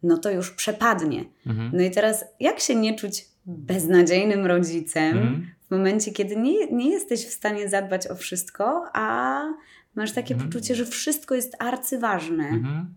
[0.03, 1.26] no to już przepadnie.
[1.45, 1.72] Mhm.
[1.74, 6.89] No i teraz, jak się nie czuć beznadziejnym rodzicem, mhm w momencie, kiedy nie, nie
[6.89, 9.41] jesteś w stanie zadbać o wszystko, a
[9.95, 10.49] masz takie mhm.
[10.49, 12.47] poczucie, że wszystko jest arcyważne.
[12.47, 12.95] Mhm.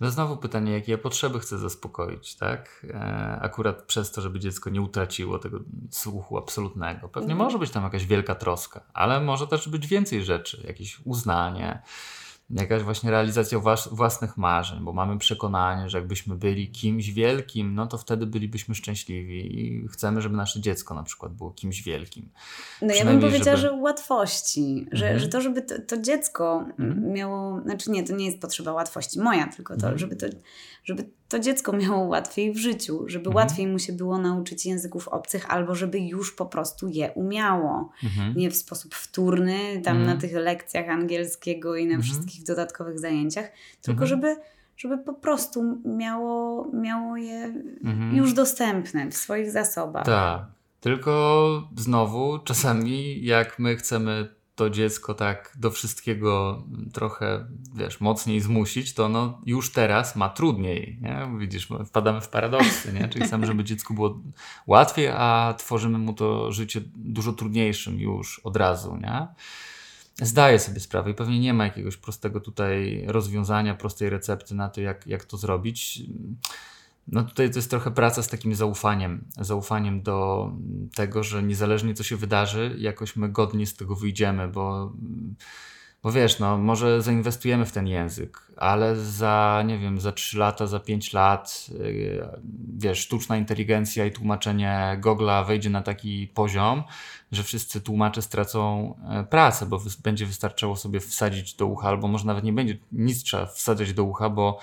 [0.00, 2.86] No znowu pytanie, jakie ja potrzeby chcę zaspokoić, tak?
[2.90, 7.08] E, akurat przez to, żeby dziecko nie utraciło tego słuchu absolutnego.
[7.08, 7.44] Pewnie mhm.
[7.46, 11.82] może być tam jakaś wielka troska, ale może też być więcej rzeczy, jakieś uznanie,
[12.52, 17.98] jakaś właśnie realizacja własnych marzeń, bo mamy przekonanie, że jakbyśmy byli kimś wielkim, no to
[17.98, 22.28] wtedy bylibyśmy szczęśliwi i chcemy, żeby nasze dziecko na przykład było kimś wielkim.
[22.82, 23.74] No ja bym powiedziała, żeby...
[23.74, 25.20] że łatwości, że, mhm.
[25.20, 27.12] że to, żeby to, to dziecko mhm.
[27.12, 29.98] miało, znaczy nie, to nie jest potrzeba łatwości moja, tylko to, mhm.
[29.98, 30.26] żeby to
[30.84, 33.36] żeby to dziecko miało łatwiej w życiu, żeby mhm.
[33.36, 37.90] łatwiej mu się było nauczyć języków obcych, albo żeby już po prostu je umiało.
[38.04, 38.34] Mhm.
[38.36, 40.14] Nie w sposób wtórny, tam mhm.
[40.14, 42.02] na tych lekcjach angielskiego i na mhm.
[42.02, 43.52] wszystkich dodatkowych zajęciach,
[43.82, 44.08] tylko mhm.
[44.08, 44.36] żeby
[44.76, 47.44] żeby po prostu miało, miało je
[47.84, 48.16] mhm.
[48.16, 50.04] już dostępne w swoich zasobach.
[50.04, 50.44] Tak.
[50.80, 58.94] Tylko znowu, czasami jak my chcemy to dziecko tak do wszystkiego trochę, wiesz, mocniej zmusić,
[58.94, 61.38] to no już teraz ma trudniej, nie?
[61.38, 63.08] Widzisz, wpadamy w paradoksy, nie?
[63.08, 64.20] Czyli chcemy, żeby dziecku było
[64.66, 69.26] łatwiej, a tworzymy mu to życie dużo trudniejszym już od razu, nie?
[70.26, 74.80] Zdaję sobie sprawę i pewnie nie ma jakiegoś prostego tutaj rozwiązania, prostej recepty na to,
[74.80, 76.02] jak, jak to zrobić.
[77.08, 80.50] No tutaj to jest trochę praca z takim zaufaniem, zaufaniem do
[80.94, 84.92] tego, że niezależnie co się wydarzy, jakoś my godnie z tego wyjdziemy, bo,
[86.02, 90.66] bo wiesz, no może zainwestujemy w ten język, ale za, nie wiem, za 3 lata,
[90.66, 92.28] za 5 lat, yy,
[92.76, 96.82] wiesz, sztuczna inteligencja i tłumaczenie Google'a wejdzie na taki poziom,
[97.32, 102.26] że wszyscy tłumacze stracą e, pracę, bo będzie wystarczało sobie wsadzić do ucha, albo może
[102.26, 104.58] nawet nie będzie nic trzeba wsadzać do ucha, bo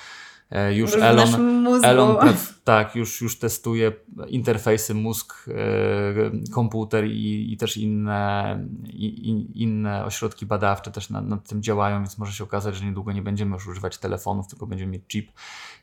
[0.52, 2.18] E, już Elon, Elon
[2.64, 3.92] tak, już, już testuje
[4.28, 11.50] interfejsy mózg, e, komputer i, i też inne, i, inne ośrodki badawcze też nad, nad,
[11.50, 14.92] tym działają, więc może się okazać, że niedługo nie będziemy już używać telefonów, tylko będziemy
[14.92, 15.32] mieć chip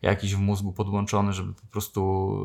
[0.02, 2.38] jakiś w mózgu podłączony, żeby po prostu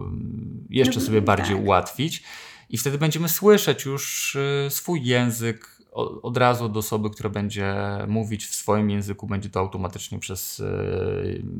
[0.69, 1.65] jeszcze no, sobie bardziej tak.
[1.65, 2.23] ułatwić.
[2.69, 5.80] I wtedy będziemy słyszeć już e, swój język,
[6.21, 7.75] od razu od osoby, która będzie
[8.07, 10.63] mówić w swoim języku, będzie to automatycznie przez e,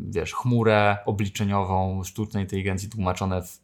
[0.09, 3.59] wiesz, chmurę obliczeniową sztucznej inteligencji tłumaczone w...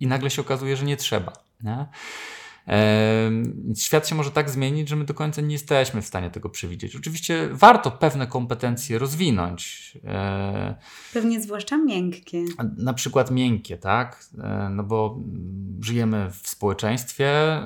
[0.00, 1.32] i nagle się okazuje, że nie trzeba.
[1.62, 1.86] Nie?
[3.76, 6.96] Świat się może tak zmienić, że my do końca nie jesteśmy w stanie tego przewidzieć.
[6.96, 9.92] Oczywiście warto pewne kompetencje rozwinąć.
[10.04, 10.74] E,
[11.12, 12.44] Pewnie zwłaszcza miękkie.
[12.76, 14.24] Na przykład miękkie, tak?
[14.38, 15.18] E, no bo
[15.80, 17.64] żyjemy w społeczeństwie, e,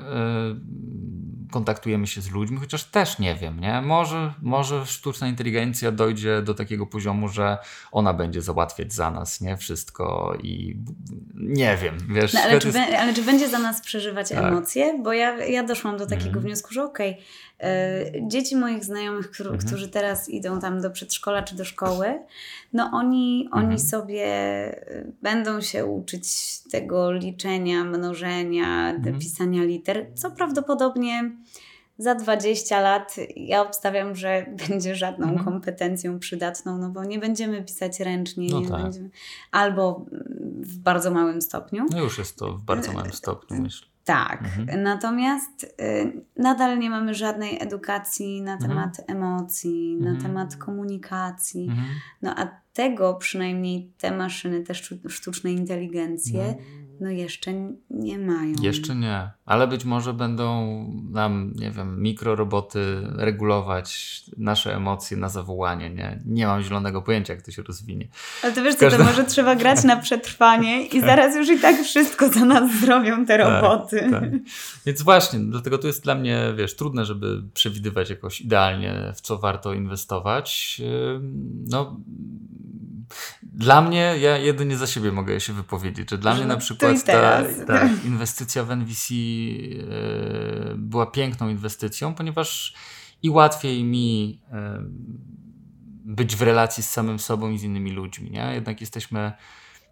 [1.50, 3.82] kontaktujemy się z ludźmi, chociaż też nie wiem, nie?
[3.82, 7.58] Może, może sztuczna inteligencja dojdzie do takiego poziomu, że
[7.92, 9.56] ona będzie załatwiać za nas, nie?
[9.56, 10.76] Wszystko i
[11.34, 12.34] nie wiem, wiesz.
[12.34, 12.78] No, ale, czy, jest...
[12.98, 14.38] ale, czy, będzie za nas przeżywać tak.
[14.44, 14.87] emocje?
[15.02, 16.44] Bo ja, ja doszłam do takiego mhm.
[16.44, 19.66] wniosku, że okej, okay, e, dzieci moich znajomych, którzy, mhm.
[19.68, 22.18] którzy teraz idą tam do przedszkola czy do szkoły,
[22.72, 23.64] no oni, mhm.
[23.64, 26.28] oni sobie e, będą się uczyć
[26.70, 29.18] tego liczenia, mnożenia, mhm.
[29.18, 31.30] pisania liter, co prawdopodobnie
[31.98, 35.44] za 20 lat ja obstawiam, że będzie żadną mhm.
[35.44, 38.82] kompetencją przydatną, no bo nie będziemy pisać ręcznie, no tak.
[38.82, 39.10] będziemy,
[39.50, 40.06] albo
[40.60, 41.86] w bardzo małym stopniu.
[41.90, 43.88] No już jest to w bardzo małym stopniu, myślę.
[44.08, 44.82] Tak, mhm.
[44.82, 48.70] natomiast y, nadal nie mamy żadnej edukacji na mhm.
[48.70, 50.14] temat emocji, mhm.
[50.14, 51.68] na temat komunikacji.
[51.68, 51.86] Mhm.
[52.22, 54.74] No a tego przynajmniej te maszyny, te
[55.08, 56.54] sztuczne inteligencje,
[57.00, 57.52] no jeszcze
[57.90, 58.54] nie mają.
[58.62, 62.84] Jeszcze nie, ale być może będą nam, nie wiem, mikroroboty
[63.16, 66.22] regulować nasze emocje na zawołanie, nie?
[66.26, 68.08] Nie mam zielonego pojęcia, jak to się rozwinie.
[68.42, 71.00] Ale to wiesz co, to może trzeba grać na przetrwanie i tak.
[71.00, 74.00] zaraz już i tak wszystko za nas zrobią te tak, roboty.
[74.10, 74.30] Tak, tak.
[74.86, 79.38] Więc właśnie, dlatego to jest dla mnie, wiesz, trudne, żeby przewidywać jakoś idealnie, w co
[79.38, 80.80] warto inwestować.
[81.70, 82.00] No
[83.58, 87.42] dla mnie, ja jedynie za siebie mogę się wypowiedzieć, że dla mnie na przykład ta,
[87.66, 92.74] ta inwestycja w NVC e, była piękną inwestycją, ponieważ
[93.22, 94.38] i łatwiej mi yy,
[96.04, 98.50] być w relacji z samym sobą i z innymi ludźmi, nie?
[98.54, 99.32] Jednak jesteśmy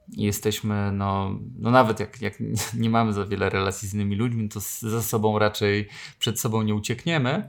[0.09, 2.35] jesteśmy, no, no nawet jak, jak
[2.83, 5.89] nie mamy za wiele relacji z innymi ludźmi, to ze sobą raczej
[6.19, 7.49] przed sobą nie uciekniemy.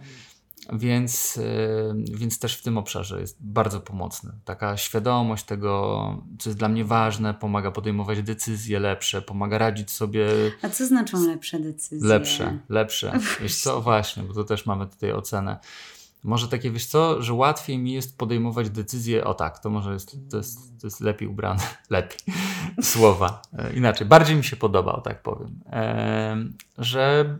[0.74, 4.32] Więc, y, więc też w tym obszarze jest bardzo pomocny.
[4.46, 10.28] Taka świadomość tego, co jest dla mnie ważne, pomaga podejmować decyzje lepsze, pomaga radzić sobie.
[10.62, 12.08] A co znaczą lepsze decyzje?
[12.08, 13.20] Lepsze, lepsze.
[13.42, 15.60] Wiesz co, właśnie, bo to też mamy tutaj ocenę.
[16.24, 20.30] Może takie, wiesz co, że łatwiej mi jest podejmować decyzje, o tak, to może jest,
[20.30, 22.20] to jest, to jest lepiej ubrane, lepiej,
[22.82, 26.38] słowa, e, inaczej, bardziej mi się podoba, o tak powiem, e,
[26.78, 27.38] że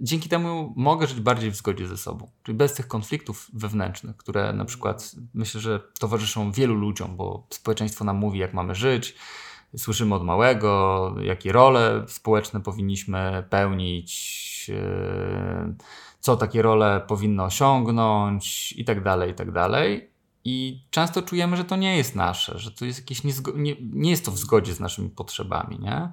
[0.00, 2.30] dzięki temu mogę żyć bardziej w zgodzie ze sobą.
[2.42, 8.04] Czyli bez tych konfliktów wewnętrznych, które na przykład myślę, że towarzyszą wielu ludziom, bo społeczeństwo
[8.04, 9.14] nam mówi, jak mamy żyć.
[9.76, 15.74] Słyszymy od małego, jakie role społeczne powinniśmy pełnić, e,
[16.20, 20.10] co takie role powinny osiągnąć i tak dalej, i tak dalej.
[20.44, 23.24] I często czujemy, że to nie jest nasze, że to jest jakieś
[23.54, 26.12] nie, nie jest to w zgodzie z naszymi potrzebami, nie?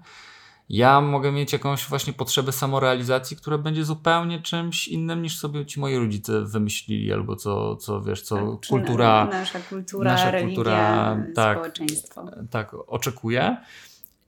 [0.71, 5.79] Ja mogę mieć jakąś właśnie potrzebę samorealizacji, która będzie zupełnie czymś innym niż sobie ci
[5.79, 9.27] moi rodzice wymyślili, albo co, co wiesz, co tak, kultura.
[9.31, 12.25] Nasza kultura, nasza religia, kultura, tak, społeczeństwo.
[12.51, 13.57] Tak, oczekuje.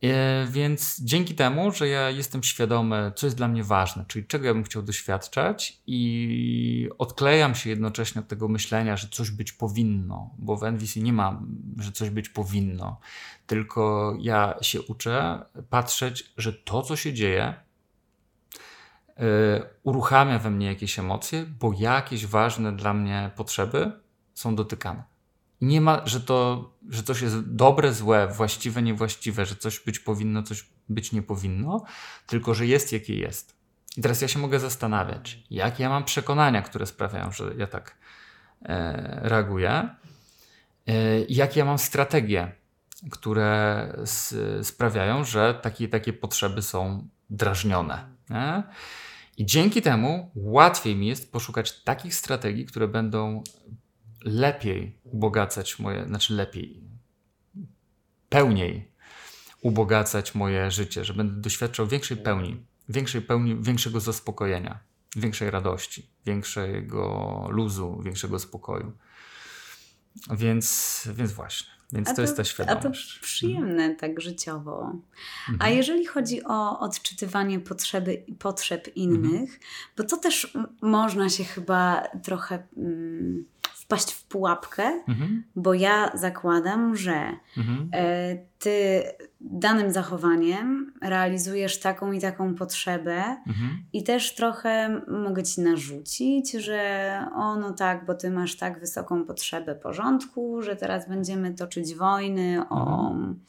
[0.04, 4.46] E, więc dzięki temu, że ja jestem świadomy, co jest dla mnie ważne, czyli czego
[4.46, 10.36] ja bym chciał doświadczać, i odklejam się jednocześnie od tego myślenia, że coś być powinno,
[10.38, 11.42] bo w NVC nie ma,
[11.80, 13.00] że coś być powinno,
[13.48, 17.54] tylko ja się uczę patrzeć, że to, co się dzieje,
[19.18, 19.26] yy,
[19.84, 23.92] uruchamia we mnie jakieś emocje, bo jakieś ważne dla mnie potrzeby
[24.34, 25.13] są dotykane
[25.64, 30.44] nie ma, że to, że coś jest dobre, złe, właściwe, niewłaściwe, że coś być powinno,
[30.44, 31.84] coś być nie powinno,
[32.28, 33.56] tylko że jest jakie jest.
[33.98, 37.98] I teraz ja się mogę zastanawiać, jakie ja mam przekonania, które sprawiają, że ja tak
[38.62, 39.90] e, reaguję,
[40.88, 42.52] e, jakie ja mam strategie,
[43.12, 48.06] które s, sprawiają, że takie, takie potrzeby są drażnione.
[48.30, 48.64] Nie?
[49.38, 53.44] I dzięki temu łatwiej mi jest poszukać takich strategii, które będą
[54.24, 56.84] lepiej ubogacać moje, znaczy lepiej,
[58.30, 58.92] pełniej
[59.62, 64.80] ubogacać moje życie, że będę doświadczał większej pełni, większej pełni, większego zaspokojenia,
[65.16, 68.92] większej radości, większego luzu, większego spokoju.
[70.32, 71.74] Więc, więc właśnie.
[71.94, 73.16] Więc to, to, jest ta świadomość.
[73.16, 73.96] A to przyjemne mhm.
[73.96, 75.02] tak życiowo.
[75.50, 75.58] Mhm.
[75.60, 79.60] A jeżeli chodzi o odczytywanie potrzeby, potrzeb innych, mhm.
[79.98, 82.68] bo to też można się chyba trochę...
[82.78, 85.44] Mm, wpaść w pułapkę, mhm.
[85.56, 87.90] bo ja zakładam, że mhm.
[87.94, 89.04] E, ty
[89.42, 93.84] danym zachowaniem realizujesz taką i taką potrzebę mhm.
[93.94, 99.26] i też trochę mogę ci narzucić, że o no tak, bo ty masz tak wysoką
[99.26, 103.40] potrzebę porządku, że teraz będziemy toczyć wojny o mhm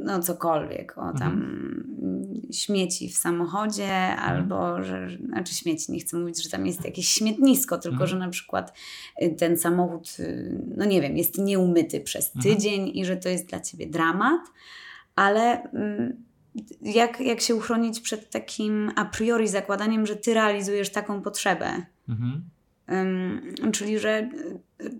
[0.00, 2.52] no cokolwiek, o tam mhm.
[2.52, 4.18] śmieci w samochodzie, mhm.
[4.30, 8.10] albo że, znaczy śmieci, nie chcę mówić, że tam jest jakieś śmietnisko, tylko mhm.
[8.10, 8.78] że na przykład
[9.22, 12.54] y, ten samochód, y, no nie wiem, jest nieumyty przez mhm.
[12.54, 14.40] tydzień i że to jest dla ciebie dramat,
[15.16, 16.22] ale mm,
[16.82, 21.86] jak, jak się uchronić przed takim a priori zakładaniem, że ty realizujesz taką potrzebę?
[22.08, 22.42] Mhm.
[23.72, 24.30] Czyli, że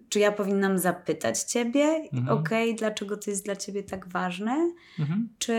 [0.09, 2.38] czy ja powinnam zapytać Ciebie, mhm.
[2.38, 4.72] okej, okay, dlaczego to jest dla Ciebie tak ważne?
[4.99, 5.28] Mhm.
[5.38, 5.55] Czy,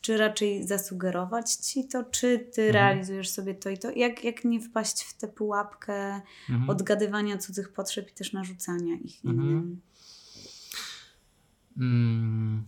[0.00, 2.74] czy raczej zasugerować Ci to, czy Ty mhm.
[2.74, 3.90] realizujesz sobie to i to?
[3.90, 6.20] Jak, jak nie wpaść w tę pułapkę
[6.50, 6.70] mhm.
[6.70, 9.80] odgadywania cudzych potrzeb i też narzucania ich innym?
[11.78, 12.64] Hmm.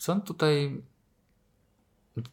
[0.00, 0.82] co, tutaj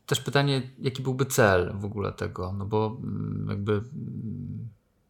[0.06, 2.54] też pytanie, jaki byłby cel w ogóle tego?
[2.54, 4.70] No bo mm, jakby mm,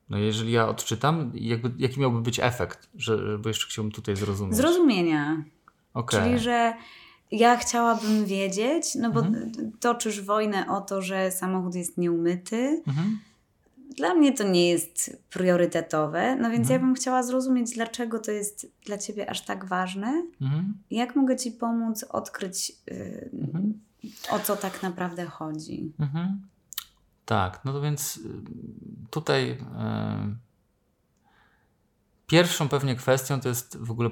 [0.09, 4.55] no jeżeli ja odczytam, jakby, jaki miałby być efekt, że, bo jeszcze chciałbym tutaj zrozumieć.
[4.55, 5.43] Zrozumienia.
[5.93, 6.21] Okay.
[6.21, 6.73] Czyli, że
[7.31, 9.71] ja chciałabym wiedzieć, no bo mhm.
[9.79, 12.83] toczysz wojnę o to, że samochód jest nieumyty.
[12.87, 13.19] Mhm.
[13.97, 16.81] Dla mnie to nie jest priorytetowe, no więc mhm.
[16.81, 20.23] ja bym chciała zrozumieć, dlaczego to jest dla ciebie aż tak ważne.
[20.41, 20.73] Mhm.
[20.91, 23.29] Jak mogę ci pomóc odkryć, yy,
[24.31, 25.91] o co tak naprawdę chodzi.
[25.99, 26.41] Mhm.
[27.29, 28.21] Tak, no to więc y,
[29.09, 29.57] tutaj yy,
[32.27, 34.09] pierwszą pewnie kwestią to jest w ogóle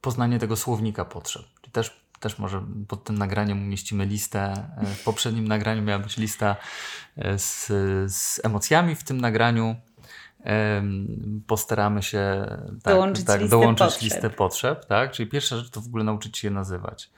[0.00, 1.42] poznanie tego słownika potrzeb.
[1.60, 4.70] Czyli też, też może pod tym nagraniem umieścimy listę.
[4.82, 6.56] Y, w poprzednim nagraniu miała być lista
[7.18, 7.66] y, z,
[8.14, 9.76] z emocjami, w tym nagraniu
[11.46, 12.46] postaramy się
[12.82, 14.02] tak, dołączyć, tak, listę, dołączyć potrzeb.
[14.02, 14.86] listę potrzeb.
[14.86, 15.12] Tak?
[15.12, 17.10] Czyli pierwsza rzecz to w ogóle nauczyć się je nazywać.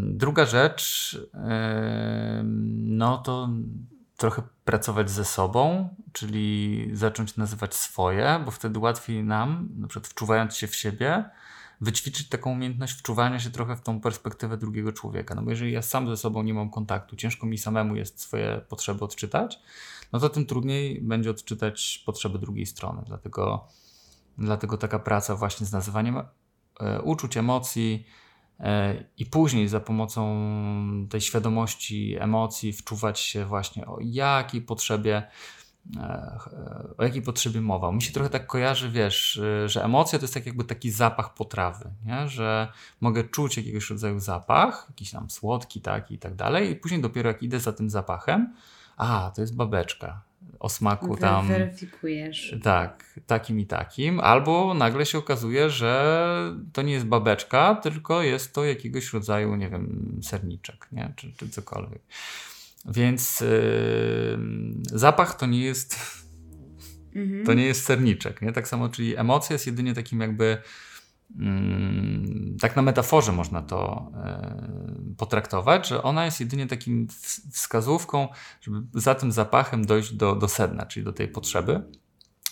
[0.00, 1.16] Druga rzecz,
[2.84, 3.48] no to
[4.16, 10.56] trochę pracować ze sobą, czyli zacząć nazywać swoje, bo wtedy łatwiej nam, na przykład wczuwając
[10.56, 11.24] się w siebie,
[11.80, 15.34] wyćwiczyć taką umiejętność wczuwania się trochę w tą perspektywę drugiego człowieka.
[15.34, 18.60] No bo jeżeli ja sam ze sobą nie mam kontaktu, ciężko mi samemu jest swoje
[18.68, 19.60] potrzeby odczytać,
[20.12, 23.02] no to tym trudniej będzie odczytać potrzeby drugiej strony.
[23.06, 23.68] Dlatego,
[24.38, 26.22] dlatego taka praca właśnie z nazywaniem
[26.80, 28.06] e, uczuć, emocji,
[29.18, 30.46] i później za pomocą
[31.10, 35.22] tej świadomości emocji wczuwać się właśnie o jakiej potrzebie
[35.96, 36.38] e,
[36.98, 37.92] o jakiej potrzebie mowa.
[37.92, 41.90] Mi się trochę tak kojarzy, wiesz, że emocja to jest tak jakby taki zapach potrawy,
[42.06, 42.28] nie?
[42.28, 47.00] że mogę czuć jakiegoś rodzaju zapach, jakiś tam słodki taki i tak dalej i później
[47.00, 48.54] dopiero jak idę za tym zapachem,
[48.96, 51.48] a, to jest babeczka o smaku tam.
[51.48, 52.56] Weryfikujesz.
[52.62, 54.20] Tak, takim i takim.
[54.20, 59.68] Albo nagle się okazuje, że to nie jest babeczka, tylko jest to jakiegoś rodzaju, nie
[59.68, 61.12] wiem, serniczek, nie?
[61.16, 62.02] Czy, czy cokolwiek.
[62.86, 64.38] Więc yy,
[64.84, 66.20] zapach to nie jest.
[67.14, 67.46] Mhm.
[67.46, 68.52] To nie jest serniczek, nie?
[68.52, 70.58] Tak samo, czyli emocja jest jedynie takim jakby
[72.60, 74.64] tak na metaforze można to e,
[75.16, 77.08] potraktować, że ona jest jedynie takim
[77.52, 78.28] wskazówką,
[78.60, 81.82] żeby za tym zapachem dojść do, do sedna, czyli do tej potrzeby.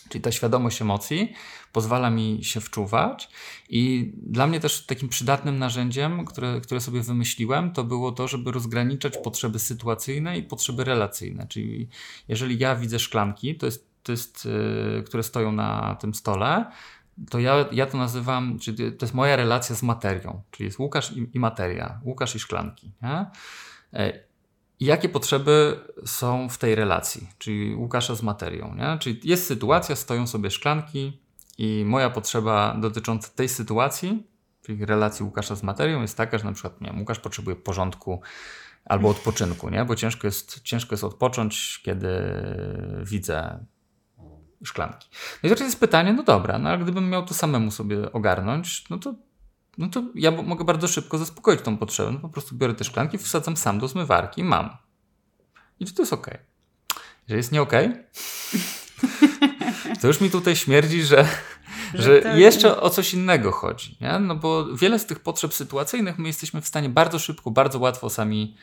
[0.08, 1.32] Czyli ta świadomość emocji
[1.72, 3.28] pozwala mi się wczuwać,
[3.68, 8.52] i dla mnie też takim przydatnym narzędziem, które, które sobie wymyśliłem, to było to, żeby
[8.52, 11.46] rozgraniczać potrzeby sytuacyjne i potrzeby relacyjne.
[11.46, 11.88] Czyli
[12.28, 16.70] jeżeli ja widzę szklanki, to jest, to jest, yy, które stoją na tym stole,
[17.30, 21.12] to ja, ja to nazywam, czyli to jest moja relacja z materią, czyli jest Łukasz
[21.12, 22.92] i, i materia, Łukasz i szklanki.
[23.02, 23.26] Nie?
[23.92, 24.20] E,
[24.80, 28.74] I jakie potrzeby są w tej relacji, czyli Łukasza z materią.
[28.74, 28.98] Nie?
[28.98, 31.20] Czyli jest sytuacja, stoją sobie szklanki
[31.58, 34.26] i moja potrzeba dotycząca tej sytuacji,
[34.62, 38.20] czyli relacji Łukasza z materią jest taka, że na przykład nie Łukasz potrzebuje porządku
[38.84, 39.84] albo odpoczynku, nie?
[39.84, 42.08] bo ciężko jest, ciężko jest odpocząć, kiedy
[43.02, 43.64] widzę
[44.64, 45.08] szklanki.
[45.42, 48.84] No i teraz jest pytanie, no dobra, no ale gdybym miał to samemu sobie ogarnąć,
[48.90, 49.14] no to,
[49.78, 52.12] no to ja mogę bardzo szybko zaspokoić tą potrzebę.
[52.12, 54.76] No po prostu biorę te szklanki, wsadzam sam do zmywarki mam.
[55.80, 56.30] I czy to jest ok?
[57.28, 57.72] Jeżeli jest nie ok,
[60.00, 61.28] to już mi tutaj śmierdzi, że,
[61.94, 63.96] że jeszcze o coś innego chodzi.
[64.00, 64.18] Nie?
[64.18, 68.10] No bo wiele z tych potrzeb sytuacyjnych my jesteśmy w stanie bardzo szybko, bardzo łatwo
[68.10, 68.56] sami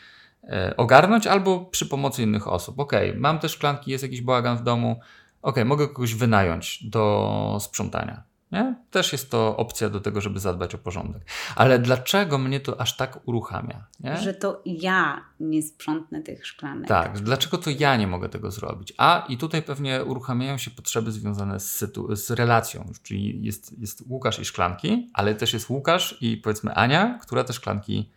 [0.43, 2.79] e, ogarnąć albo przy pomocy innych osób.
[2.79, 4.99] Ok, mam te szklanki, jest jakiś bałagan w domu,
[5.45, 8.23] ok, mogę kogoś wynająć do sprzątania.
[8.51, 8.75] Nie?
[8.91, 11.21] Też jest to opcja do tego, żeby zadbać o porządek.
[11.55, 13.87] Ale dlaczego mnie to aż tak uruchamia?
[13.99, 14.17] Nie?
[14.17, 16.87] Że to ja nie sprzątnę tych szklanek.
[16.87, 18.93] Tak, dlaczego to ja nie mogę tego zrobić?
[18.97, 24.39] A i tutaj pewnie uruchamiają się potrzeby związane z, z relacją, czyli jest, jest Łukasz
[24.39, 28.09] i szklanki, ale też jest Łukasz i powiedzmy Ania, która te szklanki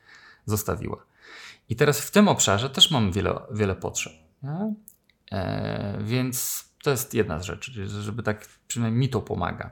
[0.45, 1.05] zostawiła.
[1.68, 4.12] I teraz w tym obszarze też mam wiele, wiele potrzeb.
[5.33, 9.70] E, więc to jest jedna z rzeczy, żeby tak przynajmniej mi to pomaga.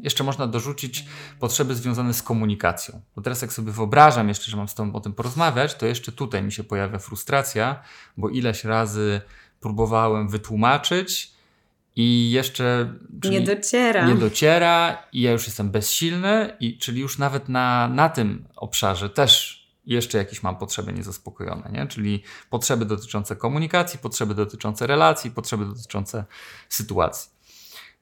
[0.00, 1.06] Jeszcze można dorzucić
[1.40, 3.00] potrzeby związane z komunikacją.
[3.16, 6.12] Bo teraz jak sobie wyobrażam jeszcze, że mam z tobą o tym porozmawiać, to jeszcze
[6.12, 7.82] tutaj mi się pojawia frustracja,
[8.16, 9.20] bo ileś razy
[9.60, 11.36] próbowałem wytłumaczyć
[11.96, 12.94] i jeszcze
[13.30, 14.06] nie dociera.
[14.06, 19.10] Nie dociera i ja już jestem bezsilny i czyli już nawet na, na tym obszarze
[19.10, 19.55] też
[19.86, 21.86] jeszcze jakieś mam potrzeby niezaspokojone, nie?
[21.86, 26.24] czyli potrzeby dotyczące komunikacji, potrzeby dotyczące relacji, potrzeby dotyczące
[26.68, 27.36] sytuacji.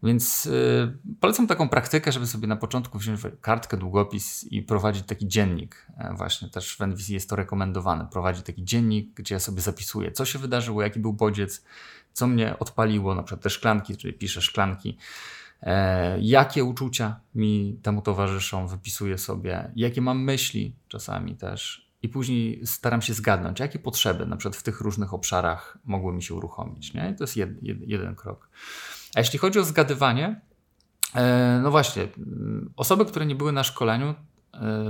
[0.04, 5.28] Więc yy, polecam taką praktykę, żeby sobie na początku wziąć kartkę, długopis i prowadzić taki
[5.28, 5.86] dziennik.
[5.98, 8.08] E, właśnie też w NVC jest to rekomendowane.
[8.12, 11.64] Prowadzić taki dziennik, gdzie ja sobie zapisuję, co się wydarzyło, jaki był bodziec,
[12.12, 14.98] co mnie odpaliło, na przykład te szklanki, czyli piszę szklanki,
[16.20, 21.84] jakie uczucia mi temu towarzyszą, wypisuję sobie, jakie mam myśli czasami też.
[22.02, 26.22] I później staram się zgadnąć, jakie potrzeby na przykład w tych różnych obszarach mogły mi
[26.22, 26.94] się uruchomić.
[26.94, 27.14] Nie?
[27.18, 28.48] To jest jed, jed, jeden krok.
[29.14, 30.40] A jeśli chodzi o zgadywanie,
[31.14, 32.08] e, no właśnie,
[32.76, 34.14] osoby, które nie były na szkoleniu,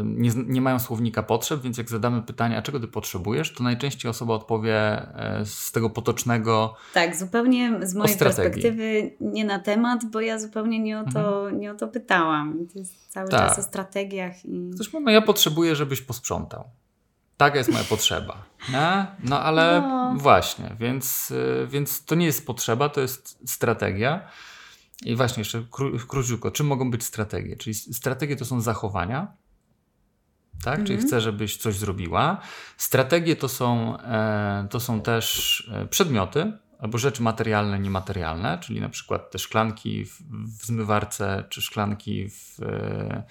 [0.04, 4.10] nie, nie, mają słownika potrzeb, więc jak zadamy pytanie, a czego ty potrzebujesz, to najczęściej
[4.10, 6.76] osoba odpowie e, z tego potocznego.
[6.94, 11.60] Tak, zupełnie z mojej perspektywy nie na temat, bo ja zupełnie nie o to, mhm.
[11.60, 12.66] nie o to pytałam.
[12.72, 13.48] To jest cały tak.
[13.48, 14.44] czas o strategiach.
[14.44, 14.70] I...
[14.74, 16.64] Ktoś mówi, no ja potrzebuję, żebyś posprzątał.
[17.36, 18.44] taka jest moja potrzeba.
[18.72, 19.06] Nie?
[19.24, 20.14] No ale no.
[20.16, 24.28] właśnie, więc, y, więc to nie jest potrzeba, to jest strategia.
[25.04, 27.56] I właśnie jeszcze kró króciutko, czym mogą być strategie?
[27.56, 29.32] Czyli strategie to są zachowania,
[30.64, 30.80] tak?
[30.80, 30.86] Mhm.
[30.86, 32.40] Czyli chcę, żebyś coś zrobiła.
[32.76, 38.88] Strategie to są, e, to są też e, przedmioty albo rzeczy materialne, niematerialne, czyli na
[38.88, 40.22] przykład te szklanki w,
[40.60, 43.22] w zmywarce, czy szklanki w, e,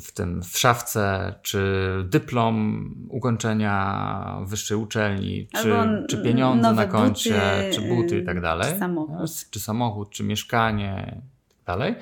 [0.00, 5.74] w tym w szafce, czy dyplom ukończenia wyższej uczelni, czy,
[6.08, 8.72] czy pieniądze na koncie, buty, czy buty i tak dalej.
[8.72, 9.50] Czy samochód.
[9.50, 11.94] Czy samochód, czy mieszkanie i tak dalej.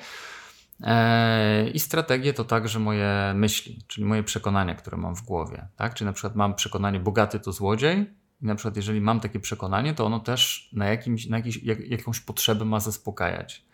[0.81, 5.67] E, I strategie to także moje myśli, czyli moje przekonania, które mam w głowie.
[5.75, 5.93] Tak?
[5.93, 8.05] Czyli na przykład mam przekonanie, bogaty to złodziej,
[8.41, 11.79] i na przykład jeżeli mam takie przekonanie, to ono też na, jakimś, na jakiś, jak,
[11.79, 13.65] jakąś potrzebę ma zaspokajać.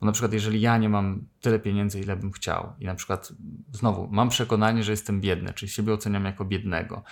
[0.00, 3.32] Bo na przykład jeżeli ja nie mam tyle pieniędzy, ile bym chciał i na przykład
[3.72, 7.02] znowu mam przekonanie, że jestem biedny, czyli siebie oceniam jako biednego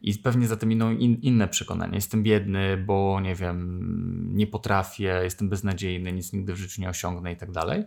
[0.00, 1.94] i pewnie za tym idą in, inne przekonania.
[1.94, 7.32] Jestem biedny, bo nie wiem, nie potrafię, jestem beznadziejny, nic nigdy w życiu nie osiągnę
[7.32, 7.84] i tak dalej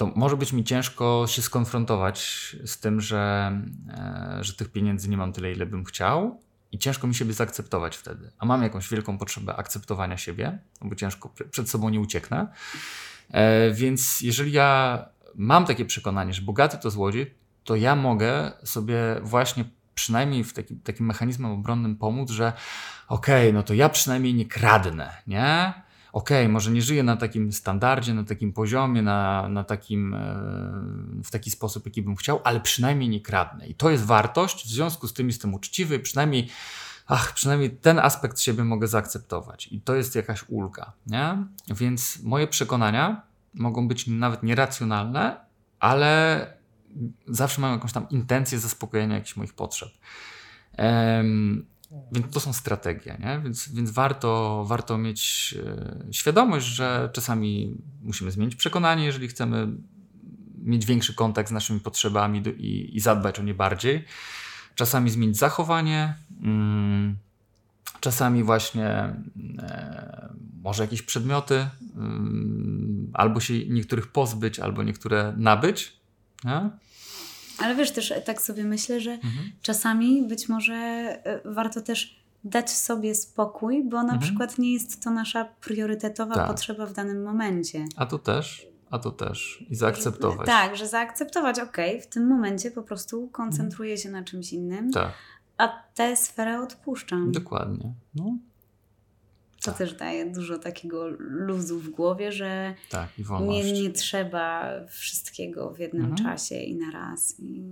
[0.00, 2.20] to może być mi ciężko się skonfrontować
[2.64, 3.52] z tym, że,
[3.88, 6.40] e, że tych pieniędzy nie mam tyle, ile bym chciał.
[6.72, 8.30] I ciężko mi siebie zaakceptować wtedy.
[8.38, 12.46] A mam jakąś wielką potrzebę akceptowania siebie, bo ciężko przed sobą nie ucieknę.
[13.30, 17.34] E, więc jeżeli ja mam takie przekonanie, że bogaty to złodziej,
[17.64, 22.52] to ja mogę sobie właśnie przynajmniej w takim, takim mechanizmem obronnym pomóc, że
[23.08, 25.74] okej, okay, no to ja przynajmniej nie kradnę, nie?
[26.12, 30.18] Okay, może nie żyję na takim standardzie, na takim poziomie, na, na takim, e,
[31.24, 33.66] w taki sposób, jaki bym chciał, ale przynajmniej nie kradnę.
[33.66, 36.48] I to jest wartość, w związku z tym jestem uczciwy, przynajmniej,
[37.06, 39.68] ach, przynajmniej ten aspekt siebie mogę zaakceptować.
[39.72, 41.36] I to jest jakaś ulga, nie?
[41.68, 43.22] Więc moje przekonania
[43.54, 45.40] mogą być nawet nieracjonalne,
[45.80, 46.46] ale
[47.28, 49.88] zawsze mają jakąś tam intencję zaspokojenia jakichś moich potrzeb.
[52.12, 53.40] Więc to są strategie, nie?
[53.44, 59.68] Więc, więc warto, warto mieć e, świadomość, że czasami musimy zmienić przekonanie, jeżeli chcemy
[60.58, 64.04] mieć większy kontakt z naszymi potrzebami i, i zadbać o nie bardziej.
[64.74, 67.16] Czasami zmienić zachowanie, mm,
[68.00, 68.88] czasami właśnie
[69.58, 71.66] e, może jakieś przedmioty,
[71.96, 75.96] mm, albo się niektórych pozbyć, albo niektóre nabyć.
[76.44, 76.70] Nie?
[77.62, 79.52] Ale wiesz, też tak sobie myślę, że mhm.
[79.62, 84.20] czasami być może e, warto też dać sobie spokój, bo na mhm.
[84.20, 86.46] przykład nie jest to nasza priorytetowa tak.
[86.46, 87.84] potrzeba w danym momencie.
[87.96, 88.66] A to też.
[88.90, 89.64] A to też.
[89.70, 90.46] I zaakceptować.
[90.46, 94.92] Tak, że zaakceptować, ok, w tym momencie po prostu koncentruję się na czymś innym.
[94.92, 95.12] Tak.
[95.58, 97.32] A tę sferę odpuszczam.
[97.32, 97.94] Dokładnie.
[98.14, 98.38] No,
[99.60, 99.78] to tak.
[99.78, 103.08] też daje dużo takiego luzu w głowie, że tak,
[103.40, 106.24] nie, nie trzeba wszystkiego w jednym mhm.
[106.28, 107.34] czasie i na raz.
[107.38, 107.62] I,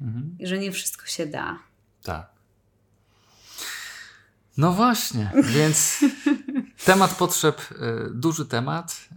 [0.00, 0.36] mhm.
[0.38, 1.58] I, że nie wszystko się da.
[2.02, 2.30] Tak.
[4.56, 6.00] No właśnie, więc
[6.84, 7.74] temat potrzeb, y,
[8.14, 9.08] duży temat.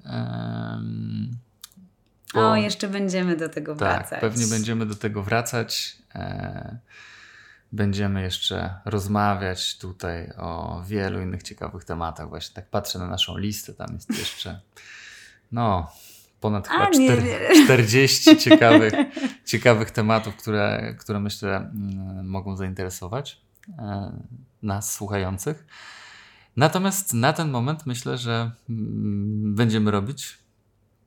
[2.34, 4.22] Bo, o, jeszcze będziemy do tego tak, wracać.
[4.22, 5.98] Pewnie będziemy do tego wracać.
[6.16, 6.78] E,
[7.72, 12.30] będziemy jeszcze rozmawiać tutaj o wielu innych ciekawych tematach.
[12.30, 14.60] Właśnie tak patrzę na naszą listę, tam jest jeszcze
[15.52, 15.92] no
[16.40, 17.18] ponad chyba A, nie,
[17.66, 18.94] 40 ciekawych,
[19.46, 23.42] ciekawych tematów, które, które myślę mm, mogą zainteresować
[23.80, 24.12] e,
[24.64, 25.66] nas słuchających.
[26.58, 30.38] Natomiast na ten moment myślę, że mm, będziemy robić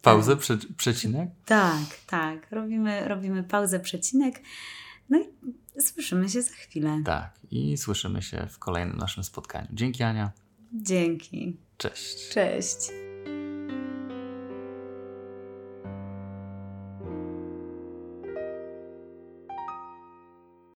[0.02, 0.40] pauzę, tak.
[0.40, 1.30] prze, przecinek.
[1.44, 2.46] Tak, tak.
[2.50, 4.42] Robimy, robimy pauzę, przecinek.
[5.10, 5.24] No i
[5.80, 7.02] Słyszymy się za chwilę.
[7.04, 9.68] Tak, i słyszymy się w kolejnym naszym spotkaniu.
[9.72, 10.32] Dzięki, Ania.
[10.72, 11.56] Dzięki.
[11.76, 12.28] Cześć.
[12.28, 13.03] Cześć.